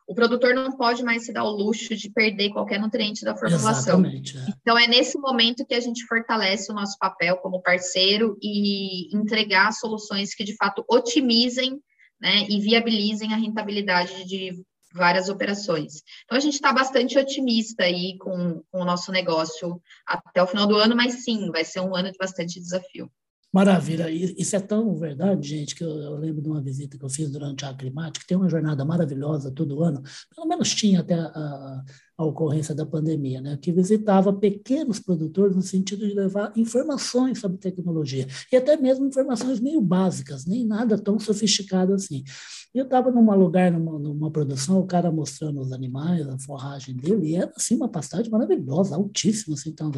o 0.09 0.15
produtor 0.15 0.55
não 0.55 0.75
pode 0.75 1.03
mais 1.03 1.23
se 1.23 1.31
dar 1.31 1.43
o 1.43 1.51
luxo 1.51 1.95
de 1.95 2.09
perder 2.09 2.49
qualquer 2.49 2.81
nutriente 2.81 3.23
da 3.23 3.38
formulação. 3.38 4.03
É. 4.03 4.21
Então, 4.60 4.75
é 4.75 4.88
nesse 4.88 5.19
momento 5.19 5.63
que 5.63 5.75
a 5.75 5.79
gente 5.79 6.03
fortalece 6.07 6.71
o 6.71 6.75
nosso 6.75 6.97
papel 6.97 7.38
como 7.38 7.62
parceiro 7.62 8.36
e 8.41 9.15
entregar 9.15 9.71
soluções 9.71 10.34
que, 10.34 10.43
de 10.43 10.55
fato, 10.55 10.84
otimizem 10.89 11.79
né, 12.19 12.47
e 12.49 12.60
viabilizem 12.60 13.34
a 13.34 13.38
rentabilidade 13.38 14.25
de 14.25 14.63
várias 14.93 15.29
operações. 15.29 16.01
Então, 16.25 16.38
a 16.38 16.41
gente 16.41 16.55
está 16.55 16.73
bastante 16.73 17.17
otimista 17.17 17.84
aí 17.84 18.17
com, 18.17 18.62
com 18.71 18.82
o 18.82 18.86
nosso 18.86 19.12
negócio 19.12 19.82
até 20.05 20.41
o 20.41 20.47
final 20.47 20.67
do 20.67 20.75
ano, 20.75 20.95
mas 20.95 21.23
sim, 21.23 21.51
vai 21.51 21.63
ser 21.63 21.79
um 21.79 21.95
ano 21.95 22.12
de 22.12 22.17
bastante 22.17 22.60
desafio. 22.60 23.10
Maravilha. 23.51 24.10
Isso 24.12 24.55
é 24.55 24.60
tão 24.60 24.95
verdade, 24.95 25.47
gente, 25.47 25.73
que 25.73 25.84
eu, 25.84 26.17
lembro 26.17 26.41
de 26.41 26.49
uma 26.49 26.62
visita 26.62 26.97
que 26.97 27.03
eu 27.03 27.10
fiz 27.10 27.32
durante 27.32 27.65
a 27.65 27.69
Aclimática, 27.69 28.19
que 28.19 28.27
tem 28.27 28.38
uma 28.38 28.49
jornada 28.49 28.86
maravilhosa 28.86 29.51
todo 29.51 29.84
ano, 29.84 30.03
pelo 30.36 30.47
menos 30.47 30.73
tinha 30.73 30.99
até 30.99 31.15
a, 31.15 31.25
a 31.25 31.84
ocorrência 32.23 32.75
da 32.75 32.86
pandemia, 32.86 33.41
né, 33.41 33.58
que 33.62 33.71
visitava 33.71 34.34
pequenos 34.34 34.99
produtores 34.99 35.55
no 35.55 35.62
sentido 35.62 36.08
de 36.08 36.13
levar 36.13 36.51
informações 36.55 37.39
sobre 37.39 37.58
tecnologia, 37.58 38.27
e 38.51 38.55
até 38.55 38.75
mesmo 38.77 39.05
informações 39.05 39.60
meio 39.60 39.82
básicas, 39.82 40.45
nem 40.45 40.65
nada 40.65 40.97
tão 40.97 41.19
sofisticado 41.19 41.93
assim. 41.93 42.23
Eu 42.71 42.84
estava 42.84 43.10
num 43.10 43.36
lugar, 43.36 43.71
numa, 43.71 43.97
numa, 43.97 44.29
produção, 44.29 44.79
o 44.79 44.86
cara 44.86 45.12
mostrando 45.12 45.60
os 45.60 45.71
animais, 45.71 46.27
a 46.27 46.38
forragem 46.38 46.95
dele, 46.95 47.29
e 47.29 47.36
era 47.36 47.51
assim 47.55 47.75
uma 47.75 47.89
pastagem 47.89 48.29
maravilhosa, 48.29 48.95
altíssima, 48.95 49.55
assim, 49.55 49.71
então, 49.71 49.91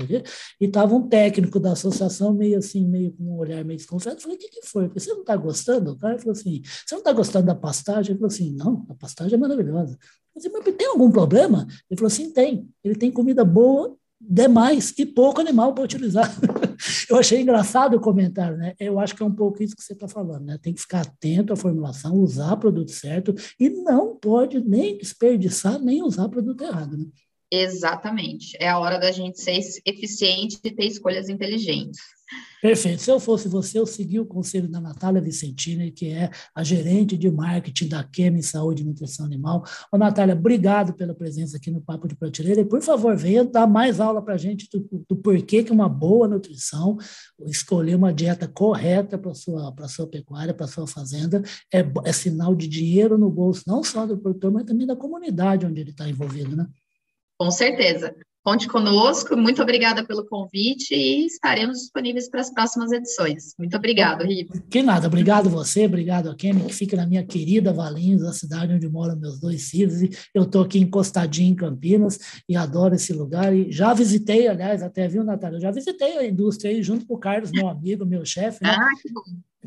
e 0.60 0.66
estava 0.66 0.96
um 0.96 1.08
técnico 1.08 1.60
da 1.60 1.74
associação 1.74 2.34
meio 2.34 2.58
assim, 2.58 2.88
meio 2.88 3.12
com 3.12 3.24
um 3.24 3.38
olhar 3.38 3.66
meio 3.66 3.78
desconfiado, 3.78 4.18
eu 4.18 4.22
falei, 4.22 4.38
o 4.38 4.40
que, 4.40 4.48
que 4.48 4.66
foi? 4.66 4.88
Você 4.88 5.12
não 5.12 5.20
está 5.20 5.36
gostando? 5.36 5.92
O 5.92 5.98
cara 5.98 6.18
falou 6.18 6.32
assim, 6.32 6.62
você 6.64 6.96
não 6.96 7.00
está 7.00 7.12
gostando 7.12 7.48
da 7.48 7.56
pastagem? 7.56 8.12
Ele 8.12 8.20
falou 8.20 8.34
assim, 8.34 8.56
não, 8.56 8.86
a 8.90 8.96
pastagem 8.96 9.34
é 9.34 9.38
maravilhosa. 9.38 9.98
Eu 10.36 10.42
falei, 10.42 10.62
mas 10.66 10.76
tem 10.76 10.88
algum 10.88 11.12
problema? 11.12 11.68
Ele 11.90 11.98
falou 11.98 12.08
assim, 12.08 12.32
tem, 12.32 12.68
ele 12.84 12.96
tem 12.96 13.12
comida 13.12 13.44
boa 13.44 13.96
demais 14.20 14.94
e 14.98 15.06
pouco 15.06 15.42
animal 15.42 15.74
para 15.74 15.84
utilizar. 15.84 16.32
eu 17.10 17.18
achei 17.18 17.42
engraçado 17.42 17.96
o 17.96 18.02
comentário, 18.02 18.58
né? 18.58 18.76
Eu 18.80 19.00
acho 19.00 19.16
que 19.16 19.24
é 19.24 19.26
um 19.26 19.34
pouco 19.34 19.64
isso 19.64 19.76
que 19.76 19.84
você 19.84 19.94
está 19.94 20.08
falando, 20.08 20.46
né? 20.46 20.60
Tem 20.62 20.74
que 20.74 20.82
ficar 20.82 21.02
atento 21.02 21.52
à 21.52 21.56
formulação, 21.56 22.16
usar 22.16 22.56
produto 22.58 22.92
certo 22.92 23.34
e 23.60 23.70
não 23.70 24.16
pode 24.16 24.60
nem 24.62 24.98
desperdiçar, 24.98 25.80
nem 25.80 26.04
usar 26.04 26.30
produto 26.30 26.64
errado, 26.64 26.98
né? 26.98 27.06
Exatamente. 27.52 28.56
É 28.62 28.70
a 28.70 28.80
hora 28.80 28.98
da 28.98 29.12
gente 29.12 29.42
ser 29.42 29.60
eficiente 29.86 30.58
e 30.64 30.72
ter 30.72 30.86
escolhas 30.86 31.28
inteligentes. 31.28 32.00
Perfeito. 32.62 33.02
Se 33.02 33.10
eu 33.10 33.20
fosse 33.20 33.48
você, 33.48 33.80
eu 33.80 33.88
seguia 33.88 34.22
o 34.22 34.26
conselho 34.26 34.70
da 34.70 34.80
Natália 34.80 35.20
Vicentini, 35.20 35.92
que 35.92 36.10
é 36.10 36.30
a 36.54 36.64
gerente 36.64 37.18
de 37.18 37.30
marketing 37.32 37.88
da 37.88 38.04
Kemi 38.04 38.44
Saúde 38.44 38.84
e 38.84 38.86
Nutrição 38.86 39.26
Animal. 39.26 39.64
Ô, 39.92 39.98
Natália, 39.98 40.36
obrigado 40.36 40.94
pela 40.94 41.16
presença 41.16 41.58
aqui 41.58 41.72
no 41.72 41.82
Papo 41.82 42.08
de 42.08 42.16
Prateleira. 42.16 42.62
E, 42.62 42.66
por 42.66 42.80
favor, 42.84 43.18
venha 43.18 43.44
dar 43.44 43.66
mais 43.66 44.00
aula 44.00 44.22
para 44.22 44.36
a 44.36 44.38
gente 44.38 44.70
do, 44.72 45.06
do, 45.10 45.16
porquê 45.16 45.64
que 45.64 45.72
uma 45.72 45.90
boa 45.90 46.28
nutrição, 46.28 46.98
escolher 47.48 47.96
uma 47.96 48.14
dieta 48.14 48.48
correta 48.48 49.18
para 49.18 49.32
a 49.32 49.36
sua, 49.36 49.74
sua 49.88 50.08
pecuária, 50.08 50.54
para 50.54 50.66
a 50.66 50.70
sua 50.70 50.86
fazenda, 50.86 51.42
é, 51.74 51.84
é 52.06 52.14
sinal 52.14 52.54
de 52.54 52.68
dinheiro 52.68 53.18
no 53.18 53.32
bolso, 53.32 53.64
não 53.66 53.84
só 53.84 54.06
do 54.06 54.20
produtor, 54.20 54.52
mas 54.52 54.66
também 54.66 54.86
da 54.86 54.96
comunidade 54.96 55.66
onde 55.66 55.82
ele 55.82 55.90
está 55.90 56.08
envolvido, 56.08 56.56
né? 56.56 56.68
Com 57.40 57.50
certeza. 57.50 58.16
Conte 58.44 58.68
conosco, 58.68 59.38
muito 59.38 59.62
obrigada 59.62 60.04
pelo 60.04 60.26
convite 60.26 60.96
e 60.96 61.28
estaremos 61.28 61.78
disponíveis 61.78 62.28
para 62.28 62.42
as 62.42 62.52
próximas 62.52 62.92
edições. 62.92 63.54
Muito 63.58 63.78
obrigado, 63.78 64.24
Riva. 64.24 64.54
Que 64.68 64.82
nada, 64.82 65.06
obrigado 65.06 65.48
você, 65.48 65.86
obrigado 65.86 66.28
a 66.28 66.36
Kemi, 66.36 66.64
que 66.66 66.74
fica 66.74 66.98
na 66.98 67.06
minha 67.06 67.24
querida 67.24 67.72
Valinhos, 67.72 68.24
a 68.24 68.34
cidade 68.34 68.74
onde 68.74 68.90
moram 68.90 69.16
meus 69.16 69.40
dois 69.40 69.70
filhos. 69.70 70.02
Eu 70.34 70.44
estou 70.44 70.64
aqui 70.64 70.80
encostadinho 70.80 71.52
em 71.52 71.56
Campinas 71.56 72.18
e 72.50 72.56
adoro 72.56 72.96
esse 72.96 73.14
lugar. 73.14 73.56
E 73.56 73.72
já 73.72 73.94
visitei, 73.94 74.48
aliás, 74.48 74.82
até 74.82 75.08
viu, 75.08 75.24
Natália? 75.24 75.60
Já 75.60 75.70
visitei 75.70 76.18
a 76.18 76.26
indústria 76.26 76.72
aí 76.72 76.82
junto 76.82 77.06
com 77.06 77.14
o 77.14 77.20
Carlos, 77.20 77.52
meu 77.52 77.68
amigo, 77.68 78.08
meu 78.08 78.26
chefe. 78.26 78.64
Né? 78.64 78.72
Ah, 78.72 79.02
que 79.02 79.14
bom 79.14 79.22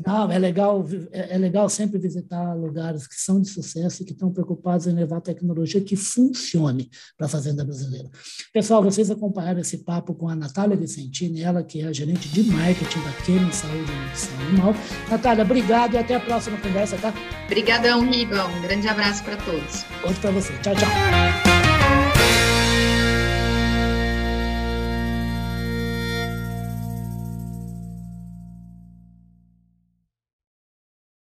Não, 0.05 0.29
é 0.29 0.37
legal, 0.37 0.85
é, 1.11 1.35
é 1.35 1.37
legal 1.37 1.69
sempre 1.69 1.97
visitar 1.97 2.53
lugares 2.53 3.07
que 3.07 3.15
são 3.15 3.41
de 3.41 3.49
sucesso 3.49 4.03
e 4.03 4.05
que 4.05 4.11
estão 4.11 4.31
preocupados 4.31 4.87
em 4.87 4.93
levar 4.93 5.21
tecnologia 5.21 5.79
que 5.79 5.95
funcione 5.95 6.89
para 7.17 7.27
a 7.27 7.29
fazenda 7.29 7.63
brasileira. 7.63 8.09
Pessoal, 8.51 8.83
vocês 8.83 9.09
acompanharam 9.09 9.61
esse 9.61 9.79
papo 9.79 10.13
com 10.13 10.27
a 10.27 10.35
Natália 10.35 10.75
Vicentini, 10.75 11.41
ela 11.41 11.63
que 11.63 11.81
é 11.81 11.87
a 11.87 11.93
gerente 11.93 12.27
de 12.29 12.43
marketing 12.43 12.99
da 13.03 13.11
Kemi 13.25 13.53
Saúde 13.53 13.91
e 13.91 14.03
Nutrição 14.03 14.39
Animal. 14.39 14.73
Natália, 15.09 15.43
obrigado 15.45 15.93
e 15.93 15.97
até 15.97 16.15
a 16.15 16.19
próxima 16.19 16.57
conversa, 16.57 16.97
tá? 16.97 17.13
Obrigadão, 17.45 18.09
Riba. 18.09 18.45
Um 18.47 18.61
grande 18.61 18.87
abraço 18.87 19.23
para 19.23 19.37
todos. 19.37 19.85
Outro 20.03 20.19
para 20.21 20.31
você. 20.31 20.53
Tchau, 20.61 20.75
tchau. 20.75 21.64